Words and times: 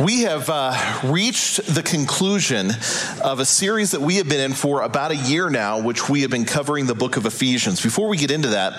We 0.00 0.22
have 0.22 0.50
uh, 0.50 1.00
reached 1.04 1.74
the 1.74 1.82
conclusion 1.82 2.70
of 3.24 3.40
a 3.40 3.46
series 3.46 3.92
that 3.92 4.00
we 4.02 4.16
have 4.16 4.28
been 4.28 4.40
in 4.40 4.52
for 4.52 4.82
about 4.82 5.10
a 5.10 5.16
year 5.16 5.48
now, 5.48 5.80
which 5.80 6.10
we 6.10 6.20
have 6.20 6.30
been 6.30 6.44
covering 6.44 6.84
the 6.84 6.94
book 6.94 7.16
of 7.16 7.24
Ephesians. 7.24 7.80
Before 7.80 8.06
we 8.06 8.18
get 8.18 8.30
into 8.30 8.48
that, 8.48 8.74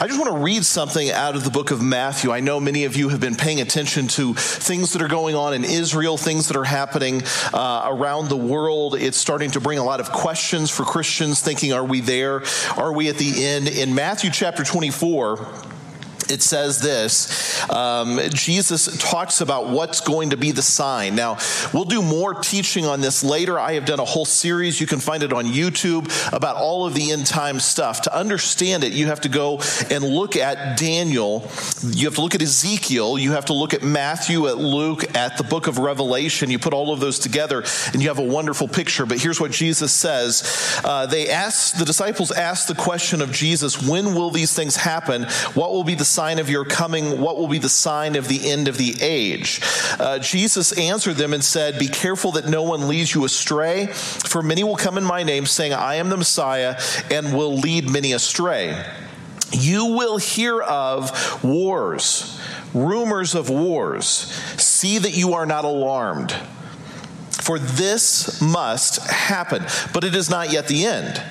I 0.00 0.08
just 0.08 0.18
want 0.18 0.34
to 0.34 0.42
read 0.42 0.64
something 0.64 1.08
out 1.08 1.36
of 1.36 1.44
the 1.44 1.50
book 1.50 1.70
of 1.70 1.80
Matthew. 1.80 2.32
I 2.32 2.40
know 2.40 2.58
many 2.58 2.84
of 2.84 2.96
you 2.96 3.10
have 3.10 3.20
been 3.20 3.36
paying 3.36 3.60
attention 3.60 4.08
to 4.08 4.34
things 4.34 4.92
that 4.94 5.02
are 5.02 5.08
going 5.08 5.36
on 5.36 5.54
in 5.54 5.62
Israel, 5.62 6.16
things 6.16 6.48
that 6.48 6.56
are 6.56 6.64
happening 6.64 7.22
uh, 7.54 7.86
around 7.86 8.28
the 8.28 8.36
world. 8.36 8.96
It's 8.96 9.18
starting 9.18 9.52
to 9.52 9.60
bring 9.60 9.78
a 9.78 9.84
lot 9.84 10.00
of 10.00 10.10
questions 10.10 10.68
for 10.68 10.82
Christians, 10.82 11.40
thinking, 11.40 11.72
are 11.72 11.84
we 11.84 12.00
there? 12.00 12.42
Are 12.76 12.92
we 12.92 13.08
at 13.08 13.18
the 13.18 13.44
end? 13.44 13.68
In 13.68 13.94
Matthew 13.94 14.30
chapter 14.30 14.64
24, 14.64 15.36
it 16.30 16.42
says 16.42 16.80
this 16.80 17.68
um, 17.70 18.20
Jesus 18.30 18.96
talks 18.98 19.40
about 19.40 19.68
what's 19.68 20.00
going 20.00 20.30
to 20.30 20.36
be 20.36 20.52
the 20.52 20.62
sign. 20.62 21.14
Now, 21.14 21.38
we'll 21.72 21.84
do 21.84 22.02
more 22.02 22.34
teaching 22.34 22.86
on 22.86 23.00
this 23.00 23.22
later. 23.22 23.58
I 23.58 23.74
have 23.74 23.84
done 23.84 24.00
a 24.00 24.04
whole 24.04 24.24
series. 24.24 24.80
You 24.80 24.86
can 24.86 25.00
find 25.00 25.22
it 25.22 25.32
on 25.32 25.46
YouTube 25.46 26.32
about 26.32 26.56
all 26.56 26.86
of 26.86 26.94
the 26.94 27.12
end 27.12 27.26
time 27.26 27.60
stuff. 27.60 28.02
To 28.02 28.16
understand 28.16 28.84
it, 28.84 28.92
you 28.92 29.06
have 29.06 29.22
to 29.22 29.28
go 29.28 29.60
and 29.90 30.04
look 30.04 30.36
at 30.36 30.78
Daniel. 30.78 31.50
You 31.84 32.06
have 32.06 32.14
to 32.14 32.22
look 32.22 32.34
at 32.34 32.42
Ezekiel. 32.42 33.18
You 33.18 33.32
have 33.32 33.46
to 33.46 33.52
look 33.52 33.74
at 33.74 33.82
Matthew, 33.82 34.46
at 34.48 34.58
Luke, 34.58 35.16
at 35.16 35.36
the 35.36 35.44
book 35.44 35.66
of 35.66 35.78
Revelation. 35.78 36.50
You 36.50 36.58
put 36.58 36.72
all 36.72 36.92
of 36.92 37.00
those 37.00 37.18
together 37.18 37.64
and 37.92 38.02
you 38.02 38.08
have 38.08 38.18
a 38.18 38.24
wonderful 38.24 38.68
picture. 38.68 39.06
But 39.06 39.20
here's 39.20 39.40
what 39.40 39.50
Jesus 39.50 39.92
says 39.92 40.80
uh, 40.84 41.06
They 41.06 41.28
asked, 41.28 41.78
the 41.78 41.84
disciples 41.84 42.30
asked 42.30 42.68
the 42.68 42.74
question 42.74 43.20
of 43.20 43.32
Jesus, 43.32 43.82
When 43.82 44.14
will 44.14 44.30
these 44.30 44.54
things 44.54 44.76
happen? 44.76 45.24
What 45.54 45.72
will 45.72 45.84
be 45.84 45.94
the 45.94 46.04
sign 46.04 46.19
of 46.20 46.50
your 46.50 46.64
coming? 46.64 47.20
What 47.20 47.36
will 47.36 47.48
be 47.48 47.58
the 47.58 47.68
sign 47.68 48.14
of 48.14 48.28
the 48.28 48.50
end 48.50 48.68
of 48.68 48.76
the 48.76 48.94
age? 49.00 49.60
Uh, 49.98 50.18
Jesus 50.18 50.76
answered 50.78 51.16
them 51.16 51.32
and 51.32 51.42
said, 51.42 51.78
Be 51.78 51.88
careful 51.88 52.32
that 52.32 52.46
no 52.46 52.62
one 52.62 52.88
leads 52.88 53.14
you 53.14 53.24
astray, 53.24 53.86
for 53.86 54.42
many 54.42 54.62
will 54.62 54.76
come 54.76 54.98
in 54.98 55.04
my 55.04 55.22
name, 55.22 55.46
saying, 55.46 55.72
I 55.72 55.94
am 55.94 56.10
the 56.10 56.16
Messiah, 56.16 56.78
and 57.10 57.34
will 57.34 57.56
lead 57.56 57.88
many 57.88 58.12
astray. 58.12 58.84
You 59.52 59.86
will 59.86 60.18
hear 60.18 60.60
of 60.60 61.42
wars, 61.42 62.38
rumors 62.74 63.34
of 63.34 63.48
wars. 63.48 64.06
See 64.58 64.98
that 64.98 65.16
you 65.16 65.32
are 65.32 65.46
not 65.46 65.64
alarmed. 65.64 66.34
For 67.30 67.58
this 67.58 68.40
must 68.40 69.04
happen, 69.08 69.64
but 69.92 70.04
it 70.04 70.14
is 70.14 70.28
not 70.28 70.52
yet 70.52 70.68
the 70.68 70.84
end. 70.84 71.22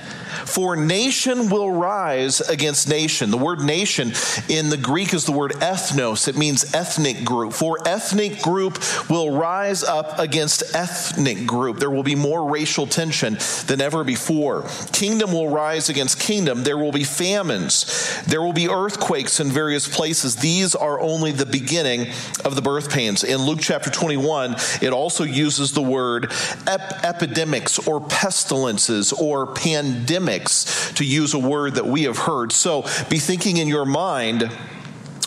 For 0.49 0.75
nation 0.75 1.49
will 1.49 1.71
rise 1.71 2.41
against 2.41 2.89
nation. 2.89 3.29
The 3.29 3.37
word 3.37 3.61
nation 3.61 4.13
in 4.47 4.69
the 4.69 4.77
Greek 4.77 5.13
is 5.13 5.25
the 5.25 5.31
word 5.31 5.51
ethnos. 5.53 6.27
It 6.27 6.37
means 6.37 6.73
ethnic 6.73 7.23
group. 7.23 7.53
For 7.53 7.77
ethnic 7.87 8.41
group 8.41 8.79
will 9.09 9.37
rise 9.37 9.83
up 9.83 10.17
against 10.17 10.75
ethnic 10.75 11.45
group. 11.45 11.77
There 11.77 11.91
will 11.91 12.03
be 12.03 12.15
more 12.15 12.49
racial 12.49 12.87
tension 12.87 13.37
than 13.67 13.79
ever 13.79 14.03
before. 14.03 14.67
Kingdom 14.91 15.33
will 15.33 15.49
rise 15.49 15.87
against 15.89 16.19
kingdom. 16.19 16.63
There 16.63 16.77
will 16.77 16.91
be 16.91 17.03
famines. 17.03 18.23
There 18.25 18.41
will 18.41 18.53
be 18.53 18.69
earthquakes 18.69 19.39
in 19.39 19.51
various 19.51 19.87
places. 19.87 20.37
These 20.37 20.73
are 20.73 20.99
only 20.99 21.31
the 21.31 21.45
beginning 21.45 22.07
of 22.43 22.55
the 22.55 22.61
birth 22.61 22.89
pains. 22.89 23.23
In 23.23 23.37
Luke 23.43 23.59
chapter 23.61 23.91
21, 23.91 24.55
it 24.81 24.93
also 24.93 25.23
uses 25.23 25.73
the 25.73 25.81
word 25.81 26.31
ep- 26.65 27.03
epidemics 27.03 27.77
or 27.87 28.01
pestilences 28.01 29.13
or 29.13 29.45
pandemics 29.45 30.38
to 30.45 31.05
use 31.05 31.33
a 31.33 31.39
word 31.39 31.75
that 31.75 31.85
we 31.85 32.03
have 32.03 32.17
heard. 32.17 32.51
So 32.51 32.83
be 33.09 33.19
thinking 33.19 33.57
in 33.57 33.67
your 33.67 33.85
mind, 33.85 34.49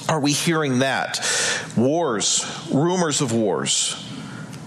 are 0.08 0.20
we 0.20 0.32
hearing 0.32 0.80
that? 0.80 1.20
Wars, 1.76 2.66
rumors 2.72 3.20
of 3.20 3.32
wars. 3.32 4.08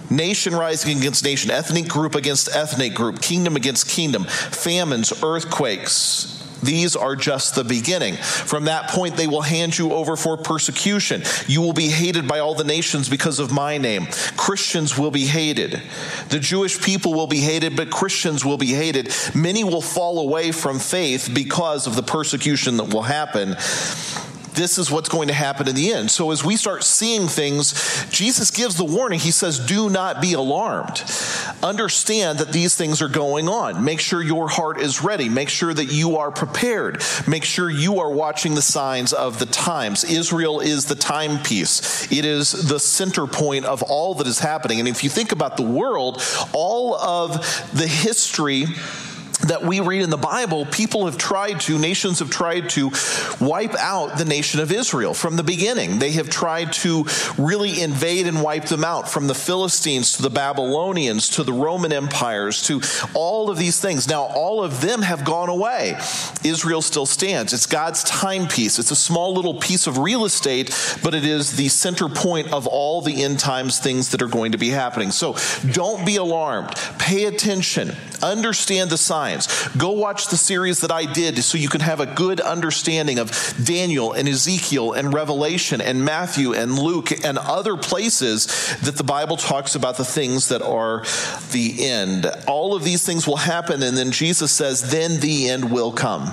Nation 0.10 0.54
rising 0.54 0.98
against 0.98 1.24
nation, 1.24 1.50
ethnic 1.50 1.88
group 1.88 2.14
against 2.14 2.56
ethnic 2.56 2.94
group, 2.94 3.22
kingdom 3.22 3.56
against 3.56 3.90
kingdom, 3.90 4.24
famines, 4.24 5.12
earthquakes, 5.24 6.45
these 6.64 6.96
are 6.96 7.16
just 7.16 7.56
the 7.56 7.64
beginning. 7.64 8.16
From 8.16 8.66
that 8.66 8.90
point, 8.90 9.16
they 9.16 9.28
will 9.28 9.42
hand 9.42 9.78
you 9.78 9.94
over 9.94 10.16
for 10.16 10.38
persecution. 10.38 11.24
You 11.48 11.62
will 11.62 11.74
be 11.74 11.88
hated 11.88 12.28
by 12.28 12.40
all 12.40 12.56
the 12.56 12.64
nations 12.64 13.10
because 13.10 13.40
of 13.40 13.52
my 13.52 13.78
name. 13.78 14.08
Christians 14.38 14.98
will 14.98 15.12
be 15.12 15.26
hated. 15.26 15.82
The 16.30 16.40
Jewish 16.40 16.82
people 16.82 17.14
will 17.14 17.28
be 17.28 17.40
hated, 17.40 17.76
but 17.76 17.90
Christians 17.90 18.44
will 18.44 18.58
be 18.58 18.74
hated. 18.74 19.14
Many 19.34 19.64
will 19.64 19.82
fall 19.82 20.20
away 20.20 20.52
from 20.52 20.80
faith 20.80 21.30
because 21.34 21.88
of 21.88 21.96
the 21.96 22.04
persecution 22.04 22.78
that 22.78 22.94
will 22.94 23.04
happen 23.04 23.56
this 24.56 24.78
is 24.78 24.90
what's 24.90 25.10
going 25.10 25.28
to 25.28 25.34
happen 25.34 25.68
in 25.68 25.76
the 25.76 25.92
end. 25.92 26.12
So 26.12 26.32
as 26.32 26.44
we 26.44 26.56
start 26.56 26.84
seeing 26.84 27.28
things, 27.28 28.06
Jesus 28.10 28.52
gives 28.52 28.76
the 28.76 28.86
warning. 28.86 29.20
He 29.20 29.32
says, 29.32 29.60
Do 29.60 29.90
not 29.90 30.22
be 30.22 30.34
alarmed. 30.34 31.04
Understand 31.64 32.40
that 32.40 32.52
these 32.52 32.76
things 32.76 33.02
are 33.02 33.10
going 33.10 33.48
on. 33.48 33.84
Make 33.84 34.00
sure 34.00 34.22
your 34.22 34.48
heart 34.48 34.80
is 34.80 35.04
ready. 35.04 35.30
Make 35.30 35.50
sure 35.50 35.74
that 35.74 35.86
you 35.86 36.18
are 36.18 36.32
prepared. 36.32 37.02
Make 37.28 37.44
sure 37.44 37.70
you 37.70 38.00
are 38.00 38.12
watching 38.12 38.56
the 38.56 38.62
signs 38.62 39.14
of 39.14 39.40
the 39.40 39.46
times. 39.46 40.04
Israel 40.04 40.60
is 40.60 40.86
the 40.86 40.96
timepiece, 40.96 42.12
it 42.12 42.26
is 42.26 42.52
the 42.52 42.80
center 42.80 43.28
point 43.28 43.66
of 43.66 43.84
all 43.84 44.16
that 44.16 44.28
is 44.28 44.40
happening. 44.40 44.80
And 44.80 44.88
if 44.88 45.04
you 45.04 45.10
think 45.10 45.32
about 45.32 45.58
the 45.58 45.64
world, 45.64 46.22
all 46.54 46.96
of 46.96 47.34
the 47.74 47.88
history 47.88 48.66
that 49.40 49.64
we 49.64 49.80
read 49.80 50.02
in 50.02 50.10
the 50.10 50.18
Bible, 50.18 50.66
people 50.66 51.06
have 51.06 51.18
tried 51.18 51.60
to, 51.62 51.78
nations 51.78 52.20
have 52.20 52.30
tried 52.30 52.70
to 52.72 52.92
wipe 53.42 53.76
out 53.76 54.18
the 54.18 54.26
nation 54.26 54.60
of 54.60 54.72
Israel 54.72 55.14
from 55.14 55.36
the 55.36 55.44
beginning. 55.44 56.00
They 56.00 56.12
have 56.12 56.30
tried 56.30 56.74
to 56.74 57.06
really 57.38 57.82
invade 57.82 58.28
and 58.28 58.42
wipe 58.42 58.66
them 58.66 58.84
out 58.84 59.10
from 59.10 59.28
the 59.28 59.36
Philistines 59.36 60.14
to 60.14 60.22
the 60.22 60.30
Babylonians 60.30 61.30
to 61.30 61.44
the 61.44 61.54
Roman 61.54 61.92
empires 61.92 62.62
to 62.64 62.82
all 63.14 63.50
of 63.50 63.58
these 63.58 63.80
things. 63.80 64.08
Now, 64.08 64.24
all 64.24 64.64
of 64.64 64.82
them 64.82 65.02
have 65.02 65.26
gone 65.26 65.50
away. 65.50 65.98
Israel 66.44 66.82
still 66.82 67.06
stands. 67.06 67.54
It's 67.54 67.66
God's 67.66 68.04
timepiece. 68.04 68.80
It's 68.80 68.92
a 68.92 68.96
small 68.96 69.34
little 69.34 69.56
piece 69.56 69.88
of 69.88 69.98
real 69.98 70.26
estate, 70.26 70.98
but 71.04 71.14
it 71.14 71.26
is 71.26 71.56
the 71.56 71.68
center 71.68 72.10
point 72.10 72.52
of 72.54 72.68
all 72.68 73.02
the 73.02 73.24
end 73.24 73.40
times 73.40 73.80
things 73.80 74.10
that 74.12 74.22
are 74.22 74.28
going 74.28 74.54
to 74.54 74.58
be 74.58 74.70
happening. 74.70 75.12
So 75.12 75.36
don't 75.72 76.06
be 76.06 76.16
alarmed. 76.18 76.76
Pay 77.00 77.26
attention. 77.26 77.96
Understand 78.22 78.90
the 78.90 78.98
signs 78.98 79.25
science. 79.26 79.68
Go 79.70 79.92
watch 79.92 80.28
the 80.28 80.38
series 80.38 80.82
that 80.82 80.92
I 80.92 81.12
did 81.12 81.44
so 81.44 81.58
you 81.58 81.70
can 81.70 81.82
have 81.82 82.00
a 82.00 82.06
good 82.06 82.40
understanding 82.40 83.18
of 83.18 83.32
Daniel 83.64 84.14
and 84.14 84.30
Ezekiel 84.30 84.94
and 84.94 85.14
Revelation 85.14 85.82
and 85.82 86.06
Matthew 86.06 86.54
and 86.54 86.78
Luke 86.78 87.12
and 87.26 87.40
other 87.40 87.76
places 87.76 88.46
that 88.84 88.98
the 88.98 89.04
Bible 89.04 89.38
talks 89.38 89.74
about 89.74 89.98
the 89.98 90.06
things 90.06 90.50
that 90.50 90.62
are 90.62 91.04
the 91.52 91.88
end. 91.88 92.28
All 92.48 92.76
of 92.76 92.84
these 92.84 93.04
things 93.04 93.28
will 93.28 93.38
happen, 93.38 93.82
and 93.82 93.98
then 93.98 94.12
Jesus 94.12 94.52
says, 94.52 94.92
then 94.92 95.20
the 95.20 95.50
end 95.50 95.72
will 95.72 95.92
come. 95.92 96.32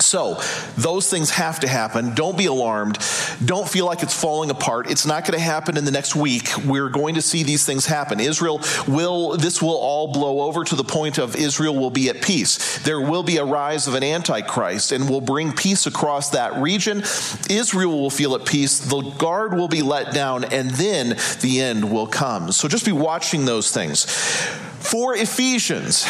So, 0.00 0.40
those 0.76 1.08
things 1.08 1.30
have 1.30 1.60
to 1.60 1.68
happen. 1.68 2.14
Don't 2.14 2.36
be 2.36 2.46
alarmed. 2.46 2.98
Don't 3.44 3.68
feel 3.68 3.86
like 3.86 4.02
it's 4.02 4.18
falling 4.18 4.50
apart. 4.50 4.90
It's 4.90 5.06
not 5.06 5.24
going 5.24 5.38
to 5.38 5.44
happen 5.44 5.76
in 5.76 5.84
the 5.84 5.90
next 5.90 6.16
week. 6.16 6.50
We're 6.64 6.88
going 6.88 7.14
to 7.14 7.22
see 7.22 7.42
these 7.42 7.64
things 7.64 7.86
happen. 7.86 8.20
Israel 8.20 8.60
will, 8.88 9.36
this 9.36 9.62
will 9.62 9.76
all 9.76 10.12
blow 10.12 10.40
over 10.42 10.64
to 10.64 10.74
the 10.74 10.84
point 10.84 11.18
of 11.18 11.36
Israel 11.36 11.76
will 11.76 11.90
be 11.90 12.08
at 12.08 12.22
peace. 12.22 12.78
There 12.78 13.00
will 13.00 13.22
be 13.22 13.36
a 13.36 13.44
rise 13.44 13.86
of 13.86 13.94
an 13.94 14.02
antichrist 14.02 14.92
and 14.92 15.08
will 15.08 15.20
bring 15.20 15.52
peace 15.52 15.86
across 15.86 16.30
that 16.30 16.56
region. 16.60 17.02
Israel 17.48 18.00
will 18.00 18.10
feel 18.10 18.34
at 18.34 18.44
peace. 18.44 18.80
The 18.80 19.00
guard 19.18 19.54
will 19.54 19.68
be 19.68 19.82
let 19.82 20.12
down, 20.12 20.44
and 20.44 20.70
then 20.70 21.16
the 21.40 21.60
end 21.60 21.90
will 21.90 22.06
come. 22.06 22.52
So, 22.52 22.68
just 22.68 22.84
be 22.84 22.92
watching 22.92 23.44
those 23.44 23.70
things. 23.70 24.04
For 24.04 25.14
Ephesians, 25.14 26.06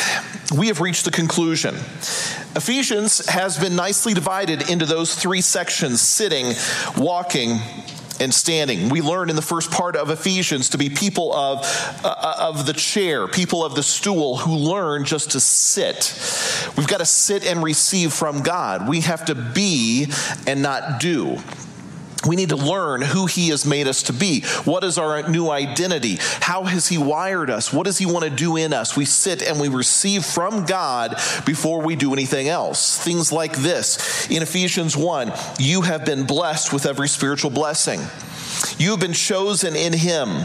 we 0.56 0.66
have 0.66 0.80
reached 0.80 1.04
the 1.04 1.10
conclusion. 1.10 1.76
Ephesians 2.56 3.26
has 3.26 3.58
been 3.58 3.74
nicely 3.74 4.14
divided 4.14 4.70
into 4.70 4.86
those 4.86 5.14
three 5.14 5.40
sections 5.40 6.00
sitting, 6.00 6.54
walking, 6.96 7.58
and 8.20 8.32
standing. 8.32 8.88
We 8.88 9.00
learn 9.00 9.28
in 9.28 9.36
the 9.36 9.42
first 9.42 9.70
part 9.70 9.96
of 9.96 10.10
Ephesians 10.10 10.70
to 10.70 10.78
be 10.78 10.88
people 10.88 11.32
of, 11.34 11.64
uh, 12.04 12.36
of 12.38 12.66
the 12.66 12.72
chair, 12.72 13.26
people 13.26 13.64
of 13.64 13.74
the 13.74 13.82
stool 13.82 14.36
who 14.36 14.56
learn 14.56 15.04
just 15.04 15.32
to 15.32 15.40
sit. 15.40 16.16
We've 16.76 16.86
got 16.86 16.98
to 16.98 17.06
sit 17.06 17.44
and 17.44 17.62
receive 17.62 18.12
from 18.12 18.42
God. 18.42 18.88
We 18.88 19.00
have 19.00 19.24
to 19.26 19.34
be 19.34 20.12
and 20.46 20.62
not 20.62 21.00
do. 21.00 21.38
We 22.26 22.36
need 22.36 22.50
to 22.50 22.56
learn 22.56 23.02
who 23.02 23.26
He 23.26 23.48
has 23.48 23.66
made 23.66 23.86
us 23.86 24.04
to 24.04 24.12
be. 24.12 24.42
What 24.64 24.84
is 24.84 24.98
our 24.98 25.28
new 25.28 25.50
identity? 25.50 26.18
How 26.20 26.64
has 26.64 26.88
He 26.88 26.98
wired 26.98 27.50
us? 27.50 27.72
What 27.72 27.84
does 27.84 27.98
He 27.98 28.06
want 28.06 28.24
to 28.24 28.30
do 28.30 28.56
in 28.56 28.72
us? 28.72 28.96
We 28.96 29.04
sit 29.04 29.42
and 29.42 29.60
we 29.60 29.68
receive 29.68 30.24
from 30.24 30.64
God 30.64 31.16
before 31.44 31.82
we 31.82 31.96
do 31.96 32.12
anything 32.12 32.48
else. 32.48 32.98
Things 33.02 33.32
like 33.32 33.56
this 33.56 34.28
in 34.30 34.42
Ephesians 34.42 34.96
1 34.96 35.32
you 35.58 35.82
have 35.82 36.04
been 36.04 36.24
blessed 36.24 36.72
with 36.72 36.86
every 36.86 37.08
spiritual 37.08 37.50
blessing, 37.50 38.00
you 38.78 38.90
have 38.90 39.00
been 39.00 39.12
chosen 39.12 39.76
in 39.76 39.92
Him. 39.92 40.44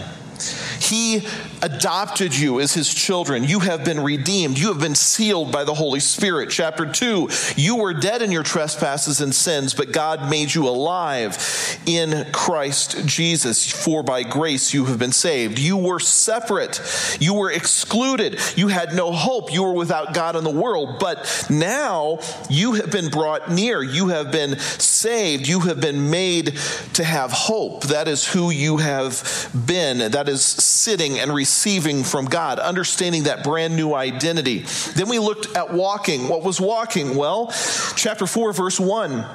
He 0.79 1.25
adopted 1.61 2.37
you 2.37 2.59
as 2.59 2.73
his 2.73 2.93
children. 2.93 3.43
You 3.43 3.59
have 3.59 3.83
been 3.83 3.99
redeemed. 3.99 4.57
You 4.57 4.69
have 4.69 4.79
been 4.79 4.95
sealed 4.95 5.51
by 5.51 5.63
the 5.63 5.73
Holy 5.73 5.99
Spirit. 5.99 6.49
Chapter 6.49 6.85
2 6.85 7.29
You 7.55 7.77
were 7.77 7.93
dead 7.93 8.21
in 8.21 8.31
your 8.31 8.43
trespasses 8.43 9.21
and 9.21 9.33
sins, 9.33 9.73
but 9.73 9.91
God 9.91 10.29
made 10.29 10.53
you 10.53 10.67
alive 10.67 11.37
in 11.85 12.31
Christ 12.31 13.05
Jesus. 13.05 13.69
For 13.69 14.03
by 14.03 14.23
grace 14.23 14.73
you 14.73 14.85
have 14.85 14.99
been 14.99 15.11
saved. 15.11 15.59
You 15.59 15.77
were 15.77 15.99
separate. 15.99 16.81
You 17.19 17.33
were 17.33 17.51
excluded. 17.51 18.39
You 18.55 18.67
had 18.67 18.93
no 18.93 19.11
hope. 19.11 19.51
You 19.53 19.63
were 19.63 19.73
without 19.73 20.13
God 20.13 20.35
in 20.35 20.43
the 20.43 20.49
world. 20.49 20.99
But 20.99 21.47
now 21.49 22.19
you 22.49 22.73
have 22.73 22.91
been 22.91 23.09
brought 23.09 23.51
near. 23.51 23.81
You 23.81 24.09
have 24.09 24.31
been 24.31 24.59
saved. 24.59 25.47
You 25.47 25.61
have 25.61 25.81
been 25.81 26.09
made 26.09 26.57
to 26.93 27.03
have 27.03 27.31
hope. 27.31 27.83
That 27.83 28.07
is 28.07 28.25
who 28.25 28.49
you 28.49 28.77
have 28.77 29.49
been. 29.65 30.11
That 30.11 30.28
is 30.29 30.43
sitting 30.43 31.19
and 31.19 31.33
receiving 31.33 32.03
from 32.03 32.25
God, 32.25 32.59
understanding 32.59 33.23
that 33.23 33.43
brand 33.43 33.75
new 33.75 33.93
identity. 33.93 34.59
Then 34.95 35.09
we 35.09 35.19
looked 35.19 35.57
at 35.57 35.73
walking. 35.73 36.29
What 36.29 36.43
was 36.43 36.61
walking? 36.61 37.15
Well, 37.15 37.53
chapter 37.95 38.25
4, 38.25 38.53
verse 38.53 38.79
1 38.79 39.25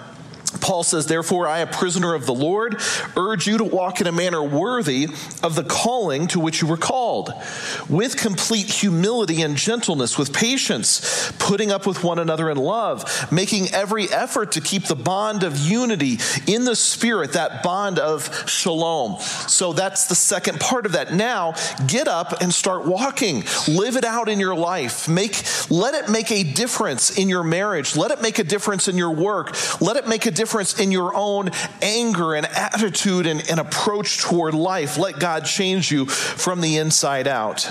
Paul 0.61 0.83
says, 0.83 1.07
Therefore, 1.07 1.47
I, 1.47 1.59
a 1.59 1.67
prisoner 1.67 2.15
of 2.15 2.27
the 2.27 2.35
Lord, 2.35 2.81
urge 3.17 3.47
you 3.47 3.59
to 3.59 3.65
walk 3.65 4.01
in 4.01 4.07
a 4.07 4.13
manner 4.13 4.43
worthy 4.43 5.09
of 5.43 5.55
the 5.55 5.65
calling 5.65 6.27
to 6.29 6.41
which 6.41 6.63
you 6.63 6.69
were 6.69 6.77
called, 6.77 7.33
with 7.89 8.17
complete 8.17 8.67
humility 8.67 9.43
and 9.43 9.57
gentleness, 9.57 10.17
with 10.17 10.33
patience, 10.33 11.33
putting 11.39 11.71
up 11.71 11.87
with 11.87 12.05
one 12.05 12.19
another 12.19 12.51
in 12.51 12.57
love, 12.57 13.31
making 13.33 13.69
every 13.73 14.09
effort 14.11 14.53
to 14.53 14.61
keep 14.61 14.85
the 14.85 14.97
bond 14.97 15.43
of 15.43 15.59
unity 15.59 16.19
in 16.47 16.65
the 16.65 16.77
Spirit, 16.77 17.33
that 17.33 17.63
bond 17.63 17.99
of 17.99 18.49
shalom. 18.49 19.21
So 19.21 19.73
that's 19.73 20.07
the 20.07 20.15
second 20.15 20.61
part 20.61 20.87
of 20.87 20.93
that. 20.93 21.13
Now, 21.13 21.55
get 21.87 22.09
up 22.09 22.41
and 22.41 22.53
start 22.53 22.87
walking. 22.87 23.45
Live 23.69 23.97
it 23.97 24.05
out 24.05 24.29
in 24.29 24.41
your 24.41 24.55
life. 24.55 25.09
Make, 25.09 25.43
let 25.71 25.95
it 25.95 26.11
make 26.11 26.31
a 26.31 26.43
difference 26.43 27.17
in 27.19 27.29
your 27.29 27.43
marriage. 27.43 27.97
Let 27.97 28.11
it 28.11 28.23
make 28.23 28.39
a 28.39 28.45
difference 28.45 28.89
in 28.89 28.97
your 28.97 29.11
work. 29.11 29.57
Let 29.81 29.97
it 29.97 30.07
make 30.07 30.27
a 30.27 30.31
difference 30.31 30.44
difference 30.45 30.79
in 30.79 30.93
your 30.93 31.15
own 31.15 31.51
anger 31.81 32.35
and 32.35 32.45
attitude 32.45 33.27
and, 33.27 33.49
and 33.49 33.59
approach 33.59 34.19
toward 34.19 34.53
life. 34.53 34.99
Let 34.99 35.19
God 35.19 35.47
change 35.47 35.91
you 35.91 36.05
from 36.05 36.61
the 36.61 36.77
inside 36.77 37.27
out. 37.27 37.67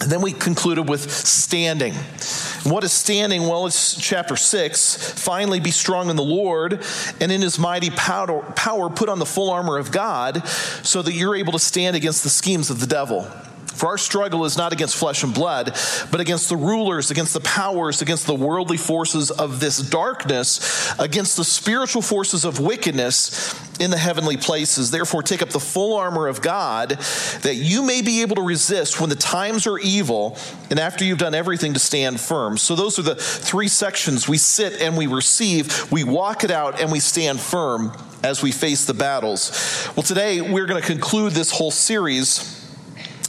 And 0.00 0.10
then 0.10 0.22
we 0.22 0.32
concluded 0.32 0.88
with 0.88 1.10
standing. 1.10 1.92
What 2.64 2.82
is 2.84 2.92
standing? 2.92 3.42
Well, 3.42 3.66
it's 3.66 4.00
chapter 4.00 4.34
6. 4.34 5.12
Finally, 5.20 5.60
be 5.60 5.70
strong 5.70 6.08
in 6.08 6.16
the 6.16 6.22
Lord 6.22 6.82
and 7.20 7.30
in 7.30 7.42
his 7.42 7.58
mighty 7.58 7.90
power, 7.90 8.40
power, 8.56 8.88
put 8.88 9.10
on 9.10 9.18
the 9.18 9.26
full 9.26 9.50
armor 9.50 9.76
of 9.76 9.92
God 9.92 10.48
so 10.48 11.02
that 11.02 11.12
you're 11.12 11.36
able 11.36 11.52
to 11.52 11.58
stand 11.58 11.96
against 11.96 12.22
the 12.22 12.30
schemes 12.30 12.70
of 12.70 12.80
the 12.80 12.86
devil. 12.86 13.30
For 13.74 13.88
our 13.88 13.98
struggle 13.98 14.44
is 14.44 14.56
not 14.56 14.72
against 14.72 14.96
flesh 14.96 15.24
and 15.24 15.34
blood, 15.34 15.76
but 16.10 16.20
against 16.20 16.48
the 16.48 16.56
rulers, 16.56 17.10
against 17.10 17.34
the 17.34 17.40
powers, 17.40 18.02
against 18.02 18.26
the 18.26 18.34
worldly 18.34 18.76
forces 18.76 19.30
of 19.30 19.60
this 19.60 19.78
darkness, 19.78 20.94
against 20.98 21.36
the 21.36 21.44
spiritual 21.44 22.00
forces 22.00 22.44
of 22.44 22.60
wickedness 22.60 23.54
in 23.80 23.90
the 23.90 23.96
heavenly 23.96 24.36
places. 24.36 24.90
Therefore, 24.90 25.22
take 25.22 25.42
up 25.42 25.50
the 25.50 25.60
full 25.60 25.96
armor 25.96 26.28
of 26.28 26.40
God 26.40 26.90
that 27.42 27.56
you 27.56 27.82
may 27.82 28.00
be 28.00 28.22
able 28.22 28.36
to 28.36 28.42
resist 28.42 29.00
when 29.00 29.10
the 29.10 29.16
times 29.16 29.66
are 29.66 29.78
evil, 29.78 30.38
and 30.70 30.78
after 30.78 31.04
you've 31.04 31.18
done 31.18 31.34
everything 31.34 31.74
to 31.74 31.80
stand 31.80 32.20
firm. 32.20 32.56
So, 32.56 32.76
those 32.76 32.98
are 32.98 33.02
the 33.02 33.16
three 33.16 33.68
sections 33.68 34.28
we 34.28 34.38
sit 34.38 34.80
and 34.80 34.96
we 34.96 35.08
receive, 35.08 35.90
we 35.90 36.04
walk 36.04 36.44
it 36.44 36.50
out, 36.52 36.80
and 36.80 36.92
we 36.92 37.00
stand 37.00 37.40
firm 37.40 37.92
as 38.22 38.42
we 38.42 38.52
face 38.52 38.86
the 38.86 38.94
battles. 38.94 39.90
Well, 39.96 40.04
today 40.04 40.40
we're 40.40 40.66
going 40.66 40.80
to 40.80 40.86
conclude 40.86 41.32
this 41.32 41.50
whole 41.50 41.70
series 41.70 42.63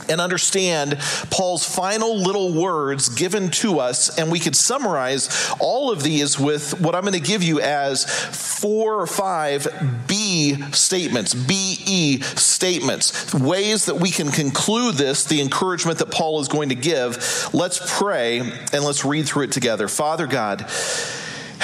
and 0.10 0.22
understand 0.22 0.98
Paul's 1.30 1.66
final 1.66 2.18
little 2.18 2.54
words 2.54 3.10
given 3.10 3.50
to 3.52 3.80
us. 3.80 4.18
And 4.18 4.32
we 4.32 4.40
could 4.40 4.56
summarize 4.56 5.54
all 5.60 5.92
of 5.92 6.04
these 6.04 6.40
with 6.40 6.80
what 6.80 6.96
I'm 6.96 7.02
going 7.02 7.14
to 7.14 7.20
give 7.20 7.44
you 7.44 7.60
as 7.60 8.06
four 8.06 9.00
or 9.00 9.08
five 9.08 9.68
B 10.08 10.62
statements, 10.72 11.34
BE 11.34 12.22
statements, 12.22 13.34
ways 13.34 13.86
that 13.86 13.96
we 13.96 14.12
can 14.12 14.32
conclude 14.32 14.96
this, 14.96 15.26
the 15.26 15.42
encouragement 15.42 16.00
that 16.00 16.12
Paul 16.12 16.40
is 16.40 16.48
going 16.48 16.70
to 16.70 16.76
give. 16.76 17.50
Let's 17.54 17.98
pray 18.00 18.40
and 18.40 18.84
let's 18.84 19.06
read 19.06 19.26
through 19.28 19.44
it 19.44 19.52
together. 19.52 19.88
Father 19.88 20.28
God, 20.28 20.70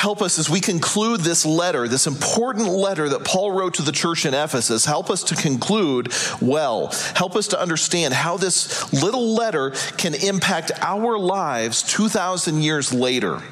help 0.02 0.20
us 0.24 0.40
as 0.40 0.50
we 0.50 0.60
conclude 0.60 1.22
this 1.22 1.46
letter, 1.46 1.88
this 1.88 2.08
important 2.08 2.68
letter 2.68 3.08
that 3.08 3.24
Paul 3.24 3.52
wrote 3.52 3.76
to 3.76 3.84
the 3.84 3.92
church 3.92 4.26
in 4.26 4.34
Ephesus. 4.34 4.84
Help 4.84 5.12
us 5.12 5.24
to 5.26 5.36
conclude 5.36 6.12
well. 6.42 6.88
Help 7.16 7.36
us 7.36 7.50
to 7.50 7.62
understand 7.62 8.12
how 8.16 8.36
this 8.36 8.92
little 8.92 9.36
letter 9.36 9.70
can 9.98 10.16
impact 10.16 10.72
our 10.82 11.20
lives 11.20 11.84
2,000 11.84 12.64
years 12.64 12.92
later. 12.92 13.44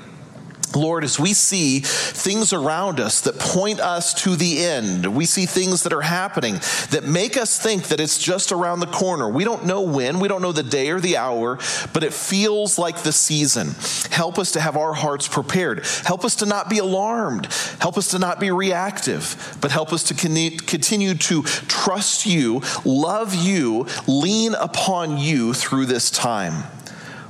Lord, 0.75 1.03
as 1.03 1.19
we 1.19 1.33
see 1.33 1.79
things 1.79 2.53
around 2.53 2.99
us 2.99 3.21
that 3.21 3.39
point 3.39 3.79
us 3.79 4.13
to 4.23 4.35
the 4.35 4.63
end, 4.63 5.15
we 5.15 5.25
see 5.25 5.45
things 5.45 5.83
that 5.83 5.93
are 5.93 6.01
happening 6.01 6.55
that 6.91 7.03
make 7.03 7.37
us 7.37 7.57
think 7.57 7.87
that 7.87 7.99
it's 7.99 8.17
just 8.17 8.51
around 8.51 8.79
the 8.79 8.87
corner. 8.87 9.27
We 9.29 9.43
don't 9.43 9.65
know 9.65 9.81
when, 9.81 10.19
we 10.19 10.27
don't 10.27 10.41
know 10.41 10.51
the 10.51 10.63
day 10.63 10.89
or 10.89 10.99
the 10.99 11.17
hour, 11.17 11.57
but 11.93 12.03
it 12.03 12.13
feels 12.13 12.77
like 12.77 13.03
the 13.03 13.11
season. 13.11 13.75
Help 14.11 14.37
us 14.37 14.51
to 14.51 14.61
have 14.61 14.77
our 14.77 14.93
hearts 14.93 15.27
prepared. 15.27 15.85
Help 16.05 16.23
us 16.23 16.35
to 16.37 16.45
not 16.45 16.69
be 16.69 16.77
alarmed. 16.77 17.47
Help 17.79 17.97
us 17.97 18.09
to 18.09 18.19
not 18.19 18.39
be 18.39 18.51
reactive, 18.51 19.57
but 19.61 19.71
help 19.71 19.91
us 19.91 20.03
to 20.03 20.13
continue 20.13 21.15
to 21.15 21.43
trust 21.43 22.25
you, 22.25 22.61
love 22.85 23.33
you, 23.33 23.87
lean 24.07 24.53
upon 24.53 25.17
you 25.17 25.53
through 25.53 25.85
this 25.85 26.11
time. 26.11 26.63